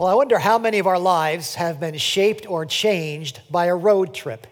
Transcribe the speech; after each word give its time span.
Well, 0.00 0.08
I 0.08 0.14
wonder 0.14 0.38
how 0.38 0.56
many 0.56 0.78
of 0.78 0.86
our 0.86 0.98
lives 0.98 1.56
have 1.56 1.78
been 1.78 1.98
shaped 1.98 2.48
or 2.48 2.64
changed 2.64 3.42
by 3.50 3.66
a 3.66 3.76
road 3.76 4.14
trip. 4.14 4.46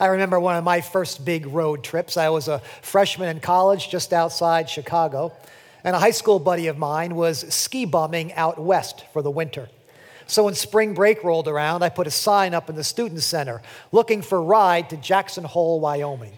I 0.00 0.06
remember 0.06 0.40
one 0.40 0.56
of 0.56 0.64
my 0.64 0.80
first 0.80 1.24
big 1.24 1.46
road 1.46 1.84
trips. 1.84 2.16
I 2.16 2.30
was 2.30 2.48
a 2.48 2.58
freshman 2.82 3.28
in 3.28 3.38
college 3.38 3.90
just 3.90 4.12
outside 4.12 4.68
Chicago, 4.68 5.32
and 5.84 5.94
a 5.94 6.00
high 6.00 6.10
school 6.10 6.40
buddy 6.40 6.66
of 6.66 6.76
mine 6.76 7.14
was 7.14 7.46
ski 7.54 7.84
bumming 7.84 8.32
out 8.32 8.60
west 8.60 9.04
for 9.12 9.22
the 9.22 9.30
winter. 9.30 9.68
So 10.26 10.42
when 10.42 10.54
spring 10.54 10.94
break 10.94 11.22
rolled 11.22 11.46
around, 11.46 11.84
I 11.84 11.88
put 11.88 12.08
a 12.08 12.10
sign 12.10 12.54
up 12.54 12.68
in 12.68 12.74
the 12.74 12.82
student 12.82 13.22
center 13.22 13.62
looking 13.92 14.20
for 14.20 14.38
a 14.38 14.42
ride 14.42 14.90
to 14.90 14.96
Jackson 14.96 15.44
Hole, 15.44 15.78
Wyoming. 15.78 16.36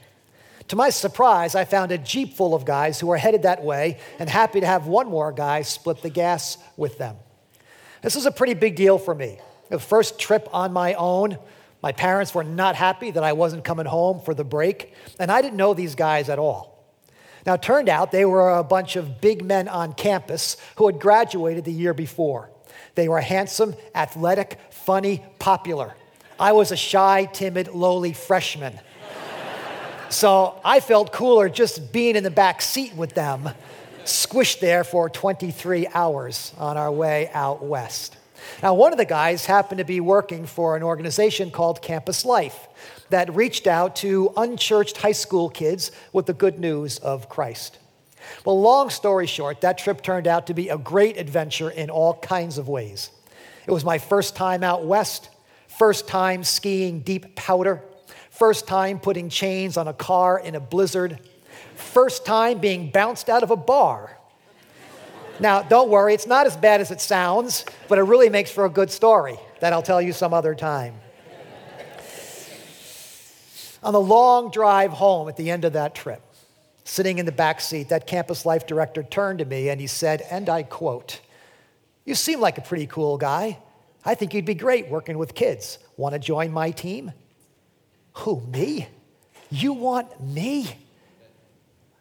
To 0.68 0.76
my 0.76 0.90
surprise, 0.90 1.54
I 1.54 1.64
found 1.64 1.92
a 1.92 1.96
Jeep 1.96 2.34
full 2.34 2.54
of 2.54 2.66
guys 2.66 3.00
who 3.00 3.06
were 3.06 3.16
headed 3.16 3.44
that 3.44 3.64
way 3.64 4.00
and 4.18 4.28
happy 4.28 4.60
to 4.60 4.66
have 4.66 4.86
one 4.86 5.08
more 5.08 5.32
guy 5.32 5.62
split 5.62 6.02
the 6.02 6.10
gas 6.10 6.58
with 6.76 6.98
them. 6.98 7.16
This 8.02 8.14
was 8.14 8.27
a 8.27 8.30
pretty 8.30 8.55
big 8.55 8.77
deal 8.77 8.98
for 8.98 9.14
me. 9.14 9.38
The 9.68 9.78
first 9.78 10.18
trip 10.18 10.48
on 10.52 10.73
my 10.73 10.95
own, 10.95 11.38
my 11.82 11.92
parents 11.92 12.34
were 12.34 12.45
not 12.45 12.77
happy 12.77 13.10
that 13.10 13.24
I 13.24 13.32
wasn't 13.32 13.64
coming 13.64 13.86
home 13.86 14.20
for 14.20 14.34
the 14.34 14.45
break, 14.45 14.92
and 15.19 15.30
I 15.30 15.42
didn't 15.42 15.56
know 15.56 15.74
these 15.74 15.95
guys 15.95 16.28
at 16.28 16.38
all. 16.38 16.77
Now, 17.45 17.55
it 17.55 17.62
turned 17.62 17.88
out 17.88 18.10
they 18.10 18.24
were 18.24 18.59
a 18.59 18.64
bunch 18.64 18.96
of 18.96 19.20
big 19.20 19.45
men 19.45 19.69
on 19.69 19.92
campus 19.92 20.56
who 20.77 20.86
had 20.86 20.98
graduated 20.98 21.64
the 21.64 21.72
year 21.72 21.95
before. 21.95 22.50
They 22.96 23.09
were 23.09 23.20
handsome, 23.20 23.74
athletic, 23.95 24.58
funny, 24.70 25.24
popular. 25.38 25.94
I 26.41 26.52
was 26.52 26.72
a 26.72 26.77
shy, 26.77 27.28
timid, 27.33 27.69
lowly 27.69 28.12
freshman. 28.12 28.78
so 30.08 30.60
I 30.64 30.80
felt 30.80 31.12
cooler 31.12 31.48
just 31.48 31.92
being 31.92 32.16
in 32.16 32.24
the 32.24 32.30
back 32.30 32.62
seat 32.62 32.94
with 32.94 33.14
them 33.14 33.50
squished 34.06 34.60
there 34.60 34.84
for 34.84 35.09
23 35.09 35.87
hours 35.95 36.52
on 36.59 36.77
our 36.77 36.91
way 36.91 37.30
out 37.33 37.64
west. 37.64 38.16
Now, 38.62 38.74
one 38.74 38.92
of 38.92 38.98
the 38.98 39.05
guys 39.05 39.47
happened 39.47 39.78
to 39.78 39.84
be 39.84 40.00
working 40.00 40.47
for 40.47 40.77
an 40.77 40.83
organization 40.83 41.50
called 41.50 41.83
Campus 41.83 42.25
Life 42.25 42.69
that 43.11 43.34
reached 43.34 43.67
out 43.67 43.97
to 43.97 44.33
unchurched 44.36 44.97
high 44.98 45.12
school 45.12 45.48
kids 45.48 45.92
with 46.12 46.27
the 46.27 46.33
good 46.33 46.58
news 46.58 46.98
of 46.98 47.28
Christ. 47.28 47.78
Well, 48.45 48.61
long 48.61 48.91
story 48.91 49.27
short, 49.27 49.61
that 49.61 49.78
trip 49.78 50.03
turned 50.03 50.27
out 50.27 50.48
to 50.48 50.55
be 50.55 50.69
a 50.69 50.78
great 50.78 51.17
adventure 51.17 51.70
in 51.70 51.91
all 51.91 52.14
kinds 52.14 52.58
of 52.58 52.69
ways. 52.69 53.11
It 53.67 53.70
was 53.70 53.84
my 53.84 53.98
first 53.98 54.36
time 54.36 54.62
out 54.62 54.84
west, 54.84 55.30
first 55.69 56.08
time 56.08 56.45
skiing 56.45 57.00
deep 57.00 57.36
powder, 57.36 57.83
first 58.30 58.67
time 58.67 58.98
putting 58.98 59.28
chains 59.28 59.77
on 59.77 59.89
a 59.89 59.92
car 59.92 60.39
in 60.39 60.55
a 60.55 60.61
blizzard, 60.61 61.19
first 61.77 62.24
time 62.27 62.58
being 62.58 62.91
bounced 62.91 63.28
out 63.28 63.42
of 63.42 63.50
a 63.50 63.56
bar. 63.56 64.16
Now, 65.38 65.62
don't 65.62 65.91
worry, 65.91 66.14
it's 66.14 66.27
not 66.27 66.46
as 66.46 66.56
bad 66.56 66.80
as 66.80 66.91
it 66.91 67.00
sounds, 67.00 67.64
but 67.88 67.98
it 67.98 68.02
really 68.02 68.30
makes 68.30 68.50
for 68.50 68.64
a 68.64 68.70
good 68.70 68.91
story 68.91 69.38
that 69.60 69.72
I'll 69.72 69.83
tell 69.83 70.00
you 70.00 70.12
some 70.12 70.33
other 70.33 70.55
time. 70.55 70.94
On 73.83 73.92
the 73.92 74.00
long 74.00 74.50
drive 74.50 74.92
home 74.92 75.28
at 75.28 75.36
the 75.36 75.50
end 75.50 75.64
of 75.64 75.74
that 75.74 75.94
trip, 75.94 76.22
sitting 76.84 77.18
in 77.18 77.27
the 77.27 77.33
back 77.33 77.60
seat, 77.60 77.90
that 77.90 78.06
campus 78.06 78.46
life 78.46 78.66
director 78.66 79.02
turned 79.02 79.40
to 79.40 79.44
me 79.44 79.68
and 79.68 79.80
he 79.80 79.86
said, 79.86 80.22
and 80.30 80.48
I 80.48 80.62
quote, 80.62 81.20
You 82.05 82.14
seem 82.14 82.40
like 82.40 82.56
a 82.58 82.62
pretty 82.62 82.86
cool 82.86 83.18
guy. 83.18 83.58
I 84.05 84.14
think 84.14 84.33
you'd 84.33 84.44
be 84.44 84.55
great 84.55 84.88
working 84.88 85.18
with 85.18 85.34
kids. 85.34 85.78
Want 85.96 86.14
to 86.14 86.18
join 86.18 86.52
my 86.52 86.70
team? 86.70 87.12
Who, 88.14 88.40
me? 88.40 88.88
You 89.50 89.74
want 89.74 90.20
me? 90.20 90.86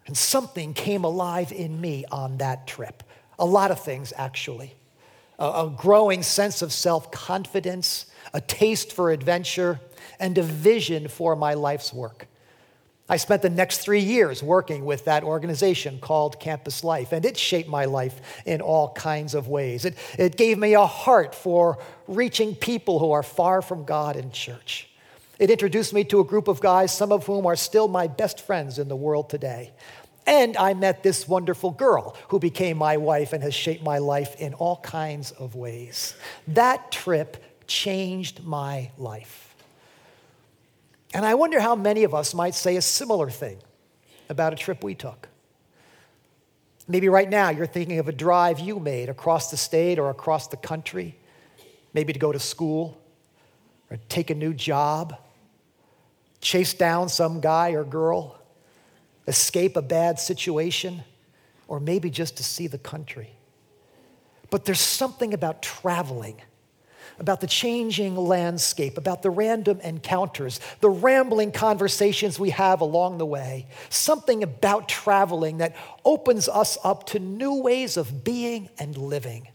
And 0.06 0.16
something 0.16 0.72
came 0.72 1.04
alive 1.04 1.52
in 1.52 1.80
me 1.80 2.04
on 2.10 2.38
that 2.38 2.66
trip. 2.66 3.02
A 3.38 3.44
lot 3.44 3.70
of 3.70 3.80
things, 3.80 4.12
actually. 4.16 4.74
A, 5.38 5.44
a 5.44 5.74
growing 5.76 6.22
sense 6.22 6.62
of 6.62 6.72
self 6.72 7.10
confidence, 7.10 8.06
a 8.32 8.40
taste 8.40 8.92
for 8.92 9.10
adventure, 9.10 9.80
and 10.20 10.38
a 10.38 10.42
vision 10.42 11.08
for 11.08 11.36
my 11.36 11.54
life's 11.54 11.92
work. 11.92 12.28
I 13.08 13.18
spent 13.18 13.42
the 13.42 13.50
next 13.50 13.78
three 13.78 14.00
years 14.00 14.42
working 14.42 14.84
with 14.84 15.04
that 15.04 15.22
organization 15.22 16.00
called 16.00 16.40
Campus 16.40 16.82
Life, 16.82 17.12
and 17.12 17.24
it 17.24 17.36
shaped 17.36 17.68
my 17.68 17.84
life 17.84 18.20
in 18.44 18.60
all 18.60 18.92
kinds 18.94 19.34
of 19.34 19.46
ways. 19.46 19.84
It, 19.84 19.96
it 20.18 20.36
gave 20.36 20.58
me 20.58 20.74
a 20.74 20.86
heart 20.86 21.32
for 21.34 21.78
reaching 22.08 22.56
people 22.56 22.98
who 22.98 23.12
are 23.12 23.22
far 23.22 23.62
from 23.62 23.84
God 23.84 24.16
and 24.16 24.32
church. 24.32 24.88
It 25.38 25.50
introduced 25.50 25.92
me 25.92 26.04
to 26.04 26.20
a 26.20 26.24
group 26.24 26.48
of 26.48 26.60
guys, 26.60 26.96
some 26.96 27.12
of 27.12 27.26
whom 27.26 27.46
are 27.46 27.56
still 27.56 27.88
my 27.88 28.06
best 28.06 28.40
friends 28.40 28.78
in 28.78 28.88
the 28.88 28.96
world 28.96 29.28
today. 29.28 29.72
And 30.26 30.56
I 30.56 30.74
met 30.74 31.02
this 31.02 31.28
wonderful 31.28 31.70
girl 31.70 32.16
who 32.28 32.38
became 32.38 32.78
my 32.78 32.96
wife 32.96 33.32
and 33.32 33.42
has 33.42 33.54
shaped 33.54 33.84
my 33.84 33.98
life 33.98 34.34
in 34.40 34.54
all 34.54 34.78
kinds 34.78 35.30
of 35.32 35.54
ways. 35.54 36.14
That 36.48 36.90
trip 36.90 37.36
changed 37.66 38.44
my 38.44 38.90
life. 38.96 39.54
And 41.14 41.24
I 41.24 41.34
wonder 41.34 41.60
how 41.60 41.76
many 41.76 42.04
of 42.04 42.14
us 42.14 42.34
might 42.34 42.54
say 42.54 42.76
a 42.76 42.82
similar 42.82 43.30
thing 43.30 43.58
about 44.28 44.52
a 44.52 44.56
trip 44.56 44.82
we 44.82 44.94
took. 44.94 45.28
Maybe 46.88 47.08
right 47.08 47.28
now 47.28 47.50
you're 47.50 47.66
thinking 47.66 47.98
of 47.98 48.08
a 48.08 48.12
drive 48.12 48.58
you 48.58 48.80
made 48.80 49.08
across 49.08 49.50
the 49.50 49.56
state 49.56 49.98
or 49.98 50.10
across 50.10 50.48
the 50.48 50.56
country, 50.56 51.16
maybe 51.92 52.12
to 52.12 52.18
go 52.18 52.32
to 52.32 52.38
school 52.38 53.00
or 53.90 53.98
take 54.08 54.30
a 54.30 54.34
new 54.34 54.54
job 54.54 55.16
chase 56.46 56.74
down 56.74 57.08
some 57.08 57.40
guy 57.40 57.70
or 57.70 57.82
girl, 57.82 58.40
escape 59.26 59.76
a 59.76 59.82
bad 59.82 60.20
situation, 60.20 61.02
or 61.66 61.80
maybe 61.80 62.08
just 62.08 62.36
to 62.36 62.44
see 62.44 62.68
the 62.68 62.78
country. 62.78 63.30
But 64.48 64.64
there's 64.64 64.80
something 64.80 65.34
about 65.34 65.60
traveling, 65.60 66.40
about 67.18 67.40
the 67.40 67.48
changing 67.48 68.16
landscape, 68.16 68.96
about 68.96 69.22
the 69.22 69.30
random 69.30 69.80
encounters, 69.80 70.60
the 70.80 70.88
rambling 70.88 71.50
conversations 71.50 72.38
we 72.38 72.50
have 72.50 72.80
along 72.80 73.18
the 73.18 73.26
way, 73.26 73.66
something 73.88 74.44
about 74.44 74.88
traveling 74.88 75.58
that 75.58 75.74
opens 76.04 76.48
us 76.48 76.78
up 76.84 77.06
to 77.06 77.18
new 77.18 77.60
ways 77.60 77.96
of 77.96 78.22
being 78.22 78.68
and 78.78 78.96
living. 78.96 79.48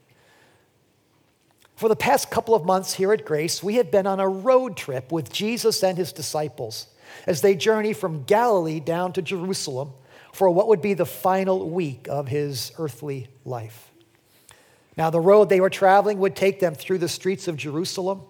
For 1.82 1.90
the 1.90 1.96
past 1.96 2.30
couple 2.30 2.54
of 2.54 2.64
months 2.64 2.94
here 2.94 3.12
at 3.12 3.26
Grace, 3.26 3.64
we 3.64 3.78
have 3.78 3.90
been 3.90 4.06
on 4.06 4.20
a 4.20 4.30
road 4.30 4.78
trip 4.78 5.12
with 5.12 5.34
Jesus 5.34 5.82
and 5.82 5.98
his 5.98 6.14
disciples 6.14 6.86
as 7.26 7.42
they 7.42 7.56
journey 7.56 7.92
from 7.92 8.22
Galilee 8.22 8.80
down 8.80 9.14
to 9.14 9.22
Jerusalem 9.24 9.94
for 10.32 10.52
what 10.52 10.68
would 10.68 10.84
be 10.84 10.94
the 10.94 11.08
final 11.08 11.68
week 11.68 12.06
of 12.08 12.28
his 12.28 12.72
earthly 12.78 13.30
life. 13.46 13.90
Now, 14.96 15.10
the 15.10 15.20
road 15.20 15.50
they 15.50 15.60
were 15.60 15.72
traveling 15.72 16.20
would 16.20 16.36
take 16.36 16.60
them 16.60 16.76
through 16.76 17.00
the 17.00 17.10
streets 17.10 17.48
of 17.48 17.58
Jerusalem, 17.58 18.22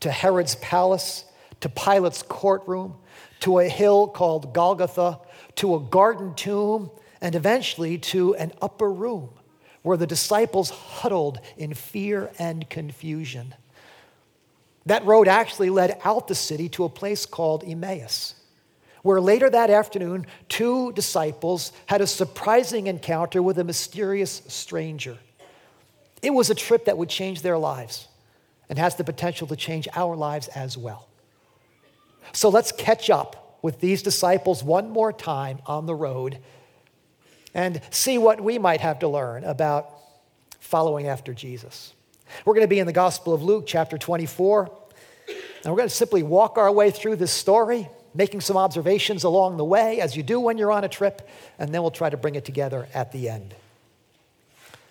to 0.00 0.10
Herod's 0.10 0.56
palace, 0.56 1.26
to 1.60 1.68
Pilate's 1.68 2.24
courtroom, 2.24 2.96
to 3.38 3.60
a 3.60 3.68
hill 3.68 4.08
called 4.08 4.52
Golgotha, 4.52 5.20
to 5.54 5.76
a 5.76 5.78
garden 5.78 6.34
tomb, 6.34 6.90
and 7.20 7.36
eventually 7.36 7.98
to 7.98 8.34
an 8.34 8.50
upper 8.60 8.90
room 8.90 9.30
where 9.84 9.98
the 9.98 10.06
disciples 10.06 10.70
huddled 10.70 11.38
in 11.58 11.74
fear 11.74 12.30
and 12.38 12.68
confusion. 12.70 13.54
That 14.86 15.04
road 15.04 15.28
actually 15.28 15.68
led 15.68 16.00
out 16.02 16.26
the 16.26 16.34
city 16.34 16.70
to 16.70 16.84
a 16.84 16.88
place 16.88 17.26
called 17.26 17.62
Emmaus, 17.64 18.34
where 19.02 19.20
later 19.20 19.50
that 19.50 19.68
afternoon, 19.68 20.26
two 20.48 20.90
disciples 20.92 21.70
had 21.84 22.00
a 22.00 22.06
surprising 22.06 22.86
encounter 22.86 23.42
with 23.42 23.58
a 23.58 23.64
mysterious 23.64 24.40
stranger. 24.48 25.18
It 26.22 26.32
was 26.32 26.48
a 26.48 26.54
trip 26.54 26.86
that 26.86 26.96
would 26.96 27.10
change 27.10 27.42
their 27.42 27.58
lives 27.58 28.08
and 28.70 28.78
has 28.78 28.96
the 28.96 29.04
potential 29.04 29.46
to 29.48 29.56
change 29.56 29.86
our 29.94 30.16
lives 30.16 30.48
as 30.48 30.78
well. 30.78 31.08
So 32.32 32.48
let's 32.48 32.72
catch 32.72 33.10
up 33.10 33.58
with 33.60 33.80
these 33.80 34.02
disciples 34.02 34.64
one 34.64 34.88
more 34.88 35.12
time 35.12 35.58
on 35.66 35.84
the 35.84 35.94
road 35.94 36.38
and 37.54 37.80
see 37.90 38.18
what 38.18 38.40
we 38.40 38.58
might 38.58 38.80
have 38.80 38.98
to 38.98 39.08
learn 39.08 39.44
about 39.44 39.90
following 40.60 41.06
after 41.06 41.32
Jesus. 41.32 41.92
We're 42.44 42.54
going 42.54 42.64
to 42.64 42.68
be 42.68 42.80
in 42.80 42.86
the 42.86 42.92
Gospel 42.92 43.32
of 43.32 43.42
Luke, 43.42 43.64
chapter 43.66 43.96
24, 43.96 44.70
and 45.28 45.72
we're 45.72 45.76
going 45.76 45.88
to 45.88 45.94
simply 45.94 46.22
walk 46.22 46.58
our 46.58 46.72
way 46.72 46.90
through 46.90 47.16
this 47.16 47.32
story, 47.32 47.88
making 48.14 48.40
some 48.40 48.56
observations 48.56 49.24
along 49.24 49.56
the 49.56 49.64
way, 49.64 50.00
as 50.00 50.16
you 50.16 50.22
do 50.22 50.40
when 50.40 50.58
you're 50.58 50.72
on 50.72 50.84
a 50.84 50.88
trip, 50.88 51.28
and 51.58 51.72
then 51.72 51.82
we'll 51.82 51.90
try 51.90 52.10
to 52.10 52.16
bring 52.16 52.34
it 52.34 52.44
together 52.44 52.88
at 52.92 53.12
the 53.12 53.28
end. 53.28 53.54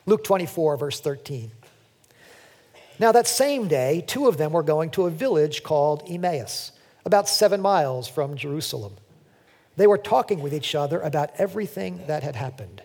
Luke 0.06 0.24
24, 0.24 0.77
verse 0.77 1.00
13. 1.00 1.51
Now, 3.00 3.12
that 3.12 3.27
same 3.27 3.68
day, 3.68 4.04
two 4.06 4.27
of 4.27 4.38
them 4.38 4.51
were 4.51 4.63
going 4.63 4.92
to 4.92 5.06
a 5.06 5.09
village 5.09 5.63
called 5.63 6.04
Emmaus, 6.07 6.71
about 7.06 7.27
seven 7.27 7.62
miles 7.62 8.07
from 8.07 8.36
Jerusalem. 8.36 8.94
They 9.75 9.88
were 9.88 9.98
talking 9.98 10.42
with 10.42 10.54
each 10.54 10.75
other 10.75 11.00
about 11.00 11.31
everything 11.38 12.02
that 12.08 12.24
had 12.24 12.36
happened. 12.36 12.81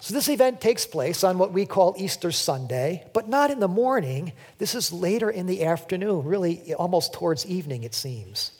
So, 0.00 0.12
this 0.12 0.28
event 0.28 0.60
takes 0.60 0.84
place 0.84 1.24
on 1.24 1.38
what 1.38 1.52
we 1.52 1.64
call 1.64 1.94
Easter 1.96 2.30
Sunday, 2.30 3.06
but 3.14 3.28
not 3.28 3.50
in 3.50 3.58
the 3.58 3.68
morning. 3.68 4.32
This 4.58 4.74
is 4.74 4.92
later 4.92 5.30
in 5.30 5.46
the 5.46 5.64
afternoon, 5.64 6.26
really 6.26 6.74
almost 6.74 7.14
towards 7.14 7.46
evening, 7.46 7.84
it 7.84 7.94
seems. 7.94 8.52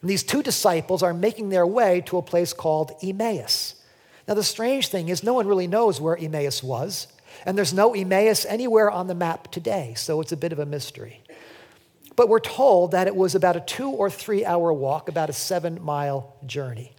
And 0.00 0.08
these 0.08 0.22
two 0.22 0.42
disciples 0.42 1.02
are 1.02 1.12
making 1.12 1.50
their 1.50 1.66
way 1.66 2.00
to 2.06 2.16
a 2.16 2.22
place 2.22 2.54
called 2.54 2.92
Emmaus. 3.02 3.74
Now, 4.26 4.34
the 4.34 4.42
strange 4.42 4.88
thing 4.88 5.08
is, 5.08 5.22
no 5.22 5.34
one 5.34 5.46
really 5.46 5.66
knows 5.66 6.00
where 6.00 6.16
Emmaus 6.16 6.62
was. 6.62 7.08
And 7.44 7.56
there's 7.56 7.74
no 7.74 7.94
Emmaus 7.94 8.44
anywhere 8.46 8.90
on 8.90 9.06
the 9.06 9.14
map 9.14 9.50
today, 9.50 9.94
so 9.96 10.20
it's 10.20 10.32
a 10.32 10.36
bit 10.36 10.52
of 10.52 10.58
a 10.58 10.66
mystery. 10.66 11.19
But 12.16 12.28
we're 12.28 12.40
told 12.40 12.92
that 12.92 13.06
it 13.06 13.16
was 13.16 13.34
about 13.34 13.56
a 13.56 13.60
two 13.60 13.88
or 13.88 14.10
three 14.10 14.44
hour 14.44 14.72
walk, 14.72 15.08
about 15.08 15.30
a 15.30 15.32
seven 15.32 15.82
mile 15.82 16.36
journey. 16.46 16.92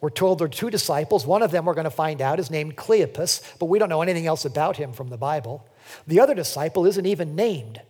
We're 0.00 0.10
told 0.10 0.38
there 0.38 0.46
are 0.46 0.48
two 0.48 0.70
disciples. 0.70 1.26
One 1.26 1.42
of 1.42 1.50
them 1.50 1.64
we're 1.64 1.74
going 1.74 1.84
to 1.84 1.90
find 1.90 2.20
out 2.20 2.38
is 2.38 2.50
named 2.50 2.76
Cleopas, 2.76 3.58
but 3.58 3.66
we 3.66 3.78
don't 3.78 3.88
know 3.88 4.02
anything 4.02 4.26
else 4.26 4.44
about 4.44 4.76
him 4.76 4.92
from 4.92 5.08
the 5.08 5.16
Bible. 5.16 5.66
The 6.06 6.20
other 6.20 6.34
disciple 6.34 6.84
isn't 6.86 7.06
even 7.06 7.34
named. 7.34 7.80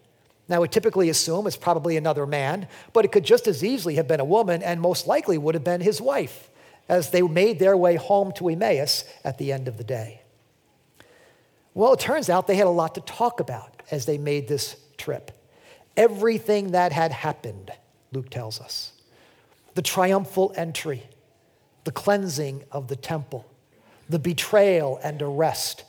Now, 0.49 0.61
we 0.61 0.69
typically 0.69 1.11
assume 1.11 1.47
it's 1.47 1.56
probably 1.56 1.97
another 1.97 2.25
man, 2.25 2.69
but 2.93 3.05
it 3.05 3.11
could 3.11 3.25
just 3.25 3.49
as 3.49 3.65
easily 3.65 3.97
have 3.97 4.06
been 4.06 4.21
a 4.21 4.25
woman 4.25 4.62
and 4.62 4.81
most 4.81 5.06
likely 5.06 5.37
would 5.37 5.56
have 5.56 5.65
been 5.65 5.81
his 5.81 6.00
wife 6.00 6.49
as 6.88 7.11
they 7.11 7.23
made 7.23 7.59
their 7.59 7.77
way 7.77 7.97
home 7.97 8.33
to 8.33 8.49
Emmaus 8.49 9.05
at 9.25 9.38
the 9.38 9.53
end 9.53 9.67
of 9.67 9.77
the 9.77 9.85
day. 9.85 10.23
Well, 11.75 11.94
it 11.94 12.00
turns 12.00 12.31
out 12.31 12.47
they 12.47 12.56
had 12.56 12.69
a 12.69 12.71
lot 12.71 12.94
to 12.94 13.00
talk 13.00 13.41
about 13.41 13.83
as 13.91 14.06
they 14.06 14.19
made 14.19 14.47
this 14.47 14.77
trip. 14.97 15.33
Everything 15.96 16.72
that 16.72 16.93
had 16.93 17.12
happened, 17.12 17.70
Luke 18.12 18.31
tells 18.31 18.60
us 18.60 18.93
the 19.75 19.82
triumphal 19.82 20.52
entry, 20.56 21.02
the 21.84 21.93
cleansing 21.93 22.64
of 22.72 22.88
the 22.88 22.96
temple, 22.96 23.46
the 24.08 24.19
betrayal 24.19 24.98
and 25.02 25.20
arrest, 25.20 25.84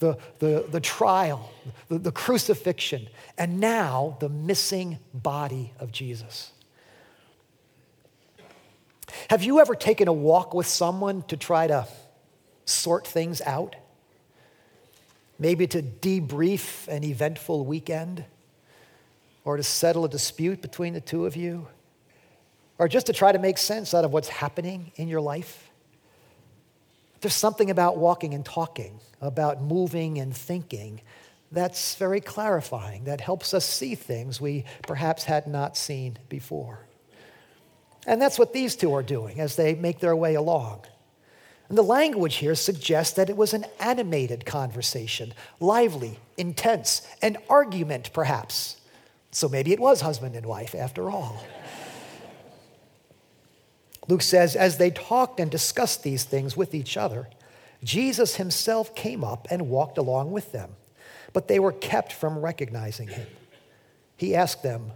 the, 0.00 0.18
the, 0.38 0.66
the 0.68 0.80
trial, 0.80 1.52
the, 1.88 1.98
the 1.98 2.12
crucifixion, 2.12 3.08
and 3.36 3.60
now 3.60 4.16
the 4.20 4.28
missing 4.28 4.98
body 5.14 5.72
of 5.78 5.92
Jesus. 5.92 6.52
Have 9.30 9.42
you 9.42 9.60
ever 9.60 9.74
taken 9.74 10.08
a 10.08 10.12
walk 10.12 10.54
with 10.54 10.66
someone 10.66 11.22
to 11.24 11.36
try 11.36 11.66
to 11.66 11.86
sort 12.64 13.06
things 13.06 13.40
out? 13.42 13.76
Maybe 15.38 15.66
to 15.68 15.82
debrief 15.82 16.88
an 16.88 17.04
eventful 17.04 17.64
weekend? 17.64 18.24
Or 19.48 19.56
to 19.56 19.62
settle 19.62 20.04
a 20.04 20.10
dispute 20.10 20.60
between 20.60 20.92
the 20.92 21.00
two 21.00 21.24
of 21.24 21.34
you? 21.34 21.68
Or 22.78 22.86
just 22.86 23.06
to 23.06 23.14
try 23.14 23.32
to 23.32 23.38
make 23.38 23.56
sense 23.56 23.94
out 23.94 24.04
of 24.04 24.12
what's 24.12 24.28
happening 24.28 24.92
in 24.96 25.08
your 25.08 25.22
life? 25.22 25.70
There's 27.22 27.32
something 27.32 27.70
about 27.70 27.96
walking 27.96 28.34
and 28.34 28.44
talking, 28.44 29.00
about 29.22 29.62
moving 29.62 30.18
and 30.18 30.36
thinking, 30.36 31.00
that's 31.50 31.94
very 31.94 32.20
clarifying, 32.20 33.04
that 33.04 33.22
helps 33.22 33.54
us 33.54 33.64
see 33.64 33.94
things 33.94 34.38
we 34.38 34.66
perhaps 34.82 35.24
had 35.24 35.46
not 35.46 35.78
seen 35.78 36.18
before. 36.28 36.80
And 38.06 38.20
that's 38.20 38.38
what 38.38 38.52
these 38.52 38.76
two 38.76 38.92
are 38.92 39.02
doing 39.02 39.40
as 39.40 39.56
they 39.56 39.74
make 39.74 40.00
their 40.00 40.14
way 40.14 40.34
along. 40.34 40.84
And 41.70 41.78
the 41.78 41.82
language 41.82 42.34
here 42.34 42.54
suggests 42.54 43.14
that 43.14 43.30
it 43.30 43.36
was 43.38 43.54
an 43.54 43.64
animated 43.80 44.44
conversation, 44.44 45.32
lively, 45.58 46.18
intense, 46.36 47.00
an 47.22 47.38
argument 47.48 48.12
perhaps. 48.12 48.77
So 49.30 49.48
maybe 49.48 49.72
it 49.72 49.80
was 49.80 50.00
husband 50.00 50.34
and 50.34 50.46
wife 50.46 50.74
after 50.74 51.10
all. 51.10 51.42
Luke 54.08 54.22
says, 54.22 54.56
as 54.56 54.78
they 54.78 54.90
talked 54.90 55.38
and 55.38 55.50
discussed 55.50 56.02
these 56.02 56.24
things 56.24 56.56
with 56.56 56.74
each 56.74 56.96
other, 56.96 57.28
Jesus 57.84 58.36
himself 58.36 58.94
came 58.94 59.22
up 59.22 59.46
and 59.50 59.68
walked 59.68 59.98
along 59.98 60.32
with 60.32 60.50
them, 60.52 60.70
but 61.32 61.46
they 61.46 61.58
were 61.58 61.72
kept 61.72 62.12
from 62.12 62.38
recognizing 62.38 63.08
him. 63.08 63.26
He 64.16 64.34
asked 64.34 64.62
them, 64.62 64.92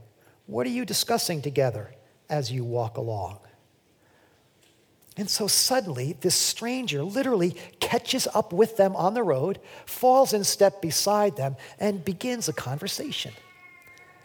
What 0.47 0.67
are 0.67 0.71
you 0.71 0.85
discussing 0.85 1.43
together 1.43 1.95
as 2.29 2.51
you 2.51 2.65
walk 2.65 2.97
along? 2.97 3.39
And 5.17 5.29
so 5.29 5.47
suddenly, 5.47 6.17
this 6.23 6.35
stranger 6.35 7.05
literally 7.05 7.55
catches 7.81 8.27
up 8.35 8.53
with 8.53 8.79
them 8.79 8.97
on 8.97 9.13
the 9.13 9.23
road, 9.23 9.61
falls 9.85 10.33
in 10.33 10.43
step 10.43 10.81
beside 10.81 11.37
them, 11.37 11.57
and 11.79 12.03
begins 12.03 12.49
a 12.49 12.53
conversation. 12.53 13.33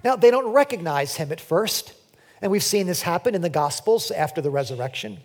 Now, 0.08 0.16
they 0.16 0.32
don't 0.32 0.54
recognize 0.54 1.18
him 1.18 1.34
at 1.34 1.42
first. 1.42 1.92
And 2.42 2.50
we've 2.50 2.64
seen 2.64 2.88
this 2.88 3.02
happen 3.02 3.36
in 3.36 3.42
the 3.42 3.50
Gospels 3.50 4.10
after 4.10 4.40
the 4.40 4.50
resurrection. 4.50 5.18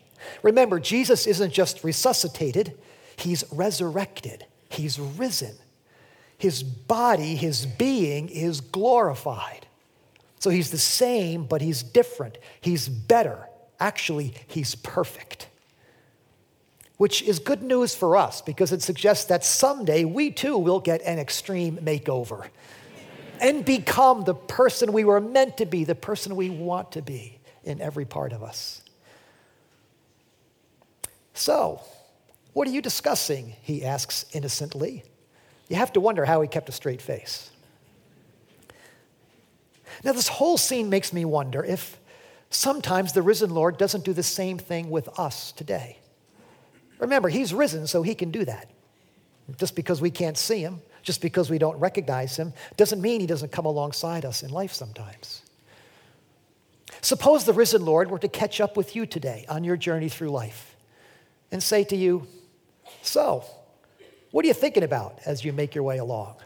Remember, 0.42 0.80
Jesus 0.80 1.28
isn't 1.28 1.52
just 1.52 1.84
resuscitated, 1.84 2.76
he's 3.14 3.44
resurrected, 3.52 4.44
he's 4.68 4.98
risen. 4.98 5.54
His 6.36 6.64
body, 6.64 7.36
his 7.36 7.64
being 7.64 8.28
is 8.28 8.60
glorified. 8.60 9.68
So 10.40 10.50
he's 10.50 10.72
the 10.72 10.78
same, 10.78 11.44
but 11.44 11.62
he's 11.62 11.84
different. 11.84 12.38
He's 12.60 12.88
better. 12.88 13.46
Actually, 13.78 14.34
he's 14.48 14.74
perfect. 14.74 15.46
Which 16.96 17.22
is 17.22 17.38
good 17.38 17.62
news 17.62 17.94
for 17.94 18.16
us 18.16 18.42
because 18.42 18.72
it 18.72 18.82
suggests 18.82 19.26
that 19.26 19.44
someday 19.44 20.04
we 20.04 20.32
too 20.32 20.58
will 20.58 20.80
get 20.80 21.02
an 21.02 21.20
extreme 21.20 21.76
makeover 21.76 22.48
and 23.42 23.64
become 23.64 24.22
the 24.22 24.34
person 24.34 24.92
we 24.92 25.04
were 25.04 25.20
meant 25.20 25.56
to 25.56 25.66
be, 25.66 25.82
the 25.82 25.96
person 25.96 26.36
we 26.36 26.48
want 26.48 26.92
to 26.92 27.02
be 27.02 27.40
in 27.64 27.80
every 27.80 28.04
part 28.04 28.32
of 28.32 28.42
us. 28.42 28.80
So, 31.34 31.80
what 32.52 32.68
are 32.68 32.70
you 32.70 32.80
discussing? 32.80 33.54
He 33.62 33.84
asks 33.84 34.24
innocently. 34.32 35.02
You 35.68 35.74
have 35.76 35.92
to 35.94 36.00
wonder 36.00 36.24
how 36.24 36.40
he 36.40 36.46
kept 36.46 36.68
a 36.68 36.72
straight 36.72 37.02
face. 37.02 37.50
Now, 40.04 40.12
this 40.12 40.28
whole 40.28 40.56
scene 40.56 40.88
makes 40.88 41.12
me 41.12 41.24
wonder 41.24 41.64
if 41.64 41.98
sometimes 42.48 43.12
the 43.12 43.22
risen 43.22 43.50
Lord 43.50 43.76
doesn't 43.76 44.04
do 44.04 44.12
the 44.12 44.22
same 44.22 44.56
thing 44.56 44.88
with 44.88 45.18
us 45.18 45.50
today. 45.50 45.98
Remember, 47.00 47.28
he's 47.28 47.52
risen, 47.52 47.88
so 47.88 48.02
he 48.02 48.14
can 48.14 48.30
do 48.30 48.44
that. 48.44 48.70
Just 49.56 49.74
because 49.74 50.00
we 50.00 50.12
can't 50.12 50.38
see 50.38 50.60
him 50.60 50.80
just 51.02 51.20
because 51.20 51.50
we 51.50 51.58
don't 51.58 51.78
recognize 51.78 52.36
him 52.36 52.52
doesn't 52.76 53.00
mean 53.00 53.20
he 53.20 53.26
doesn't 53.26 53.52
come 53.52 53.66
alongside 53.66 54.24
us 54.24 54.42
in 54.42 54.50
life 54.50 54.72
sometimes. 54.72 55.42
Suppose 57.00 57.44
the 57.44 57.52
risen 57.52 57.84
Lord 57.84 58.10
were 58.10 58.18
to 58.20 58.28
catch 58.28 58.60
up 58.60 58.76
with 58.76 58.94
you 58.94 59.06
today 59.06 59.44
on 59.48 59.64
your 59.64 59.76
journey 59.76 60.08
through 60.08 60.30
life 60.30 60.76
and 61.50 61.62
say 61.62 61.84
to 61.84 61.96
you, 61.96 62.26
So, 63.02 63.44
what 64.30 64.44
are 64.44 64.48
you 64.48 64.54
thinking 64.54 64.84
about 64.84 65.18
as 65.26 65.44
you 65.44 65.52
make 65.52 65.74
your 65.74 65.84
way 65.84 65.98
along? 65.98 66.36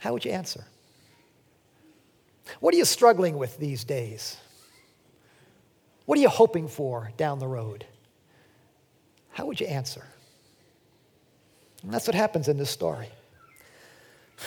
How 0.00 0.12
would 0.12 0.24
you 0.24 0.30
answer? 0.30 0.64
What 2.60 2.74
are 2.74 2.76
you 2.76 2.84
struggling 2.84 3.38
with 3.38 3.58
these 3.58 3.84
days? 3.84 4.36
What 6.06 6.18
are 6.18 6.22
you 6.22 6.28
hoping 6.28 6.68
for 6.68 7.12
down 7.16 7.38
the 7.38 7.48
road? 7.48 7.84
How 9.30 9.46
would 9.46 9.60
you 9.60 9.66
answer? 9.66 10.04
And 11.88 11.94
that's 11.94 12.06
what 12.06 12.14
happens 12.14 12.48
in 12.48 12.58
this 12.58 12.68
story. 12.68 13.08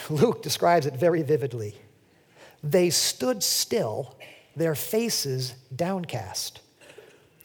Luke 0.08 0.44
describes 0.44 0.86
it 0.86 0.94
very 0.94 1.22
vividly. 1.22 1.74
They 2.62 2.88
stood 2.88 3.42
still, 3.42 4.16
their 4.54 4.76
faces 4.76 5.56
downcast. 5.74 6.60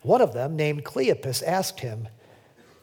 One 0.03 0.21
of 0.21 0.33
them, 0.33 0.55
named 0.55 0.85
Cleopas, 0.85 1.41
asked 1.41 1.79
him, 1.79 2.09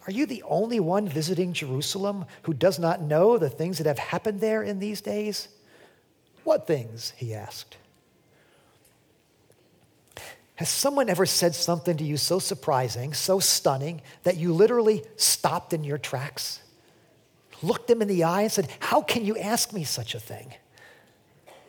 Are 0.08 0.10
you 0.10 0.26
the 0.26 0.42
only 0.42 0.80
one 0.80 1.06
visiting 1.06 1.52
Jerusalem 1.52 2.24
who 2.42 2.52
does 2.52 2.80
not 2.80 3.00
know 3.00 3.38
the 3.38 3.48
things 3.48 3.78
that 3.78 3.86
have 3.86 4.00
happened 4.00 4.40
there 4.40 4.64
in 4.64 4.80
these 4.80 5.00
days? 5.00 5.46
What 6.42 6.66
things? 6.66 7.12
he 7.16 7.32
asked. 7.32 7.76
Has 10.56 10.68
someone 10.68 11.08
ever 11.08 11.26
said 11.26 11.54
something 11.54 11.96
to 11.96 12.02
you 12.02 12.16
so 12.16 12.40
surprising, 12.40 13.14
so 13.14 13.38
stunning, 13.38 14.02
that 14.24 14.36
you 14.36 14.52
literally 14.52 15.04
stopped 15.14 15.72
in 15.72 15.84
your 15.84 15.98
tracks? 15.98 16.58
Looked 17.62 17.88
them 17.88 18.02
in 18.02 18.08
the 18.08 18.24
eye 18.24 18.42
and 18.42 18.52
said, 18.52 18.68
How 18.80 19.00
can 19.00 19.24
you 19.24 19.36
ask 19.36 19.72
me 19.72 19.84
such 19.84 20.14
a 20.14 20.20
thing? 20.20 20.52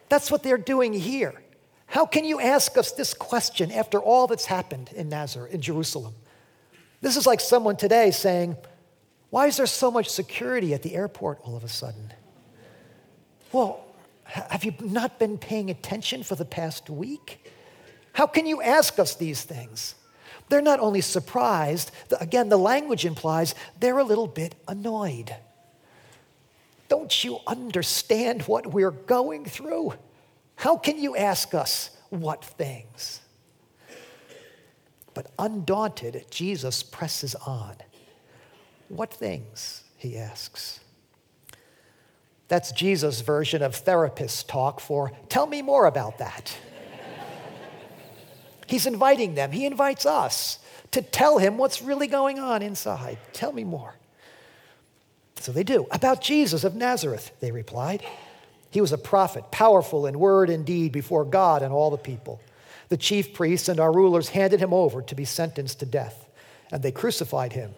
That's 0.10 0.30
what 0.30 0.44
they're 0.44 0.58
doing 0.58 0.94
here. 0.94 1.34
How 1.88 2.06
can 2.06 2.26
you 2.26 2.40
ask 2.40 2.78
us 2.78 2.92
this 2.92 3.14
question 3.14 3.72
after 3.72 4.00
all 4.00 4.28
that's 4.28 4.46
happened 4.46 4.92
in 4.96 5.10
Nazareth, 5.10 5.54
in 5.54 5.62
Jerusalem? 5.62 6.14
This 7.02 7.18
is 7.18 7.28
like 7.28 7.40
someone 7.40 7.78
today 7.78 8.12
saying, 8.12 8.56
Why 9.30 9.48
is 9.48 9.58
there 9.58 9.66
so 9.66 9.92
much 9.92 10.10
security 10.10 10.74
at 10.74 10.82
the 10.82 10.96
airport 10.96 11.40
all 11.44 11.56
of 11.56 11.64
a 11.64 11.70
sudden? 11.70 12.14
Well, 13.52 13.86
have 14.26 14.64
you 14.64 14.74
not 14.82 15.20
been 15.20 15.38
paying 15.38 15.70
attention 15.70 16.24
for 16.24 16.36
the 16.36 16.46
past 16.46 16.90
week? 16.90 17.52
How 18.14 18.28
can 18.28 18.46
you 18.46 18.62
ask 18.62 18.98
us 18.98 19.16
these 19.16 19.44
things? 19.44 19.96
They're 20.50 20.62
not 20.62 20.80
only 20.80 21.02
surprised, 21.02 21.92
again, 22.20 22.50
the 22.50 22.58
language 22.58 23.06
implies 23.06 23.56
they're 23.80 23.98
a 23.98 24.04
little 24.04 24.28
bit 24.28 24.56
annoyed. 24.68 25.36
Don't 26.88 27.24
you 27.24 27.40
understand 27.48 28.44
what 28.44 28.68
we're 28.68 28.92
going 28.92 29.46
through? 29.46 29.94
How 30.56 30.78
can 30.78 31.00
you 31.00 31.16
ask 31.16 31.54
us 31.54 31.90
what 32.10 32.44
things? 32.44 33.22
But 35.14 35.32
undaunted, 35.40 36.26
Jesus 36.30 36.84
presses 36.84 37.36
on. 37.36 37.76
What 38.90 39.14
things? 39.14 39.84
He 39.98 40.18
asks. 40.18 40.80
That's 42.48 42.72
Jesus' 42.72 43.22
version 43.22 43.64
of 43.64 43.76
therapist 43.76 44.48
talk 44.48 44.80
for 44.80 45.12
tell 45.30 45.48
me 45.48 45.62
more 45.62 45.88
about 45.88 46.20
that. 46.20 46.56
He's 48.68 48.86
inviting 48.86 49.34
them, 49.34 49.52
he 49.52 49.66
invites 49.66 50.06
us 50.06 50.60
to 50.92 51.02
tell 51.02 51.40
him 51.40 51.58
what's 51.58 51.82
really 51.82 52.08
going 52.08 52.40
on 52.40 52.62
inside. 52.62 53.18
Tell 53.34 53.52
me 53.52 53.64
more. 53.64 53.96
So 55.38 55.52
they 55.52 55.64
do. 55.64 55.88
About 55.92 56.22
Jesus 56.22 56.64
of 56.64 56.76
Nazareth, 56.76 57.32
they 57.40 57.52
replied. 57.52 58.04
He 58.72 58.82
was 58.82 58.92
a 58.92 58.98
prophet, 58.98 59.52
powerful 59.52 60.06
in 60.06 60.20
word 60.20 60.50
and 60.50 60.66
deed 60.66 60.92
before 60.92 61.24
God 61.24 61.62
and 61.62 61.74
all 61.74 61.92
the 61.92 61.98
people. 61.98 62.42
The 62.90 62.98
chief 62.98 63.34
priests 63.34 63.70
and 63.70 63.80
our 63.80 63.92
rulers 63.92 64.30
handed 64.30 64.60
him 64.60 64.74
over 64.74 65.02
to 65.02 65.16
be 65.16 65.26
sentenced 65.26 65.80
to 65.80 65.86
death, 65.86 66.28
and 66.72 66.84
they 66.84 66.92
crucified 66.92 67.54
him. 67.54 67.72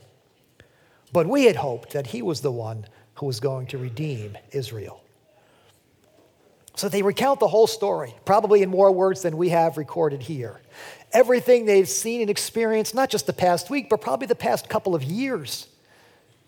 But 1.14 1.28
we 1.28 1.46
had 1.46 1.56
hoped 1.56 1.92
that 1.92 2.08
he 2.08 2.22
was 2.22 2.42
the 2.42 2.52
one 2.52 2.86
who 3.16 3.26
was 3.26 3.40
going 3.40 3.68
to 3.68 3.78
redeem 3.78 4.38
Israel. 4.52 5.02
So 6.76 6.90
they 6.90 7.02
recount 7.02 7.40
the 7.40 7.48
whole 7.48 7.68
story, 7.68 8.14
probably 8.26 8.62
in 8.62 8.70
more 8.70 8.92
words 8.92 9.24
than 9.24 9.38
we 9.38 9.50
have 9.50 9.78
recorded 9.78 10.22
here. 10.22 10.62
Everything 11.12 11.66
they've 11.66 11.90
seen 11.90 12.22
and 12.22 12.30
experienced, 12.30 12.94
not 12.94 13.10
just 13.10 13.26
the 13.26 13.34
past 13.34 13.70
week, 13.70 13.90
but 13.90 14.02
probably 14.02 14.28
the 14.28 14.36
past 14.36 14.70
couple 14.70 14.94
of 14.94 15.04
years 15.04 15.68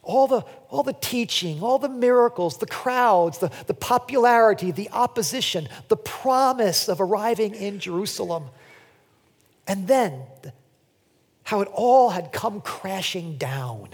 all 0.10 0.28
the, 0.28 0.44
all 0.70 0.82
the 0.82 0.94
teaching, 0.94 1.62
all 1.62 1.78
the 1.78 1.88
miracles, 1.88 2.58
the 2.58 2.66
crowds, 2.66 3.38
the, 3.38 3.52
the 3.68 3.76
popularity, 3.76 4.72
the 4.72 4.90
opposition, 4.92 5.70
the 5.88 5.96
promise 5.96 6.90
of 6.90 7.00
arriving 7.00 7.54
in 7.54 7.80
Jerusalem. 7.80 8.46
And 9.68 9.88
then 9.88 10.24
how 11.44 11.62
it 11.62 11.70
all 11.72 12.10
had 12.10 12.32
come 12.32 12.60
crashing 12.60 13.38
down. 13.38 13.90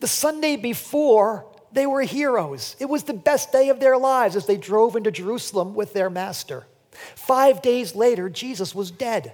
The 0.00 0.08
Sunday 0.08 0.56
before, 0.56 1.46
they 1.72 1.86
were 1.86 2.02
heroes. 2.02 2.76
It 2.78 2.90
was 2.90 3.04
the 3.04 3.14
best 3.14 3.50
day 3.50 3.70
of 3.70 3.80
their 3.80 3.96
lives 3.96 4.36
as 4.36 4.44
they 4.44 4.58
drove 4.58 4.94
into 4.94 5.10
Jerusalem 5.10 5.74
with 5.74 5.94
their 5.94 6.10
master. 6.10 6.66
Five 7.14 7.62
days 7.62 7.94
later, 7.94 8.28
Jesus 8.28 8.74
was 8.74 8.90
dead, 8.90 9.32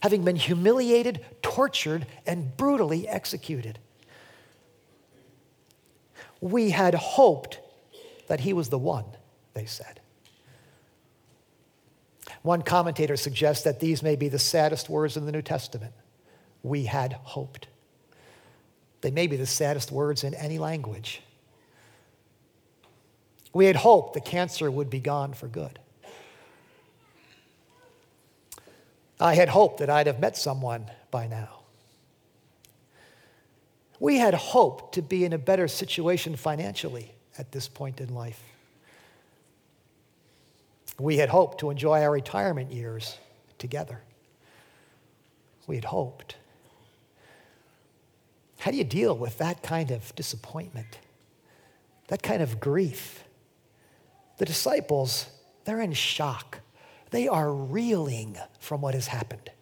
having 0.00 0.24
been 0.24 0.36
humiliated, 0.36 1.22
tortured, 1.42 2.06
and 2.26 2.56
brutally 2.56 3.06
executed 3.06 3.78
we 6.42 6.70
had 6.70 6.94
hoped 6.94 7.60
that 8.26 8.40
he 8.40 8.52
was 8.52 8.68
the 8.68 8.78
one, 8.78 9.04
they 9.54 9.64
said. 9.64 10.00
One 12.42 12.62
commentator 12.62 13.16
suggests 13.16 13.62
that 13.64 13.78
these 13.78 14.02
may 14.02 14.16
be 14.16 14.28
the 14.28 14.40
saddest 14.40 14.90
words 14.90 15.16
in 15.16 15.24
the 15.24 15.32
New 15.32 15.42
Testament. 15.42 15.92
We 16.64 16.84
had 16.84 17.12
hoped. 17.12 17.68
They 19.02 19.12
may 19.12 19.28
be 19.28 19.36
the 19.36 19.46
saddest 19.46 19.92
words 19.92 20.24
in 20.24 20.34
any 20.34 20.58
language. 20.58 21.22
We 23.52 23.66
had 23.66 23.76
hoped 23.76 24.14
the 24.14 24.20
cancer 24.20 24.68
would 24.70 24.90
be 24.90 24.98
gone 24.98 25.34
for 25.34 25.46
good. 25.46 25.78
I 29.20 29.34
had 29.34 29.48
hoped 29.48 29.78
that 29.78 29.90
I'd 29.90 30.08
have 30.08 30.18
met 30.18 30.36
someone 30.36 30.90
by 31.12 31.28
now. 31.28 31.61
We 34.02 34.18
had 34.18 34.34
hoped 34.34 34.96
to 34.96 35.00
be 35.00 35.24
in 35.24 35.32
a 35.32 35.38
better 35.38 35.68
situation 35.68 36.34
financially 36.34 37.14
at 37.38 37.52
this 37.52 37.68
point 37.68 38.00
in 38.00 38.12
life. 38.12 38.42
We 40.98 41.18
had 41.18 41.28
hoped 41.28 41.60
to 41.60 41.70
enjoy 41.70 42.02
our 42.02 42.10
retirement 42.10 42.72
years 42.72 43.16
together. 43.58 44.00
We 45.68 45.76
had 45.76 45.84
hoped. 45.84 46.34
How 48.58 48.72
do 48.72 48.76
you 48.76 48.82
deal 48.82 49.16
with 49.16 49.38
that 49.38 49.62
kind 49.62 49.92
of 49.92 50.12
disappointment? 50.16 50.98
That 52.08 52.24
kind 52.24 52.42
of 52.42 52.58
grief? 52.58 53.22
The 54.38 54.46
disciples, 54.46 55.26
they're 55.64 55.80
in 55.80 55.92
shock. 55.92 56.58
They 57.12 57.28
are 57.28 57.52
reeling 57.52 58.36
from 58.58 58.80
what 58.80 58.94
has 58.94 59.06
happened. 59.06 59.52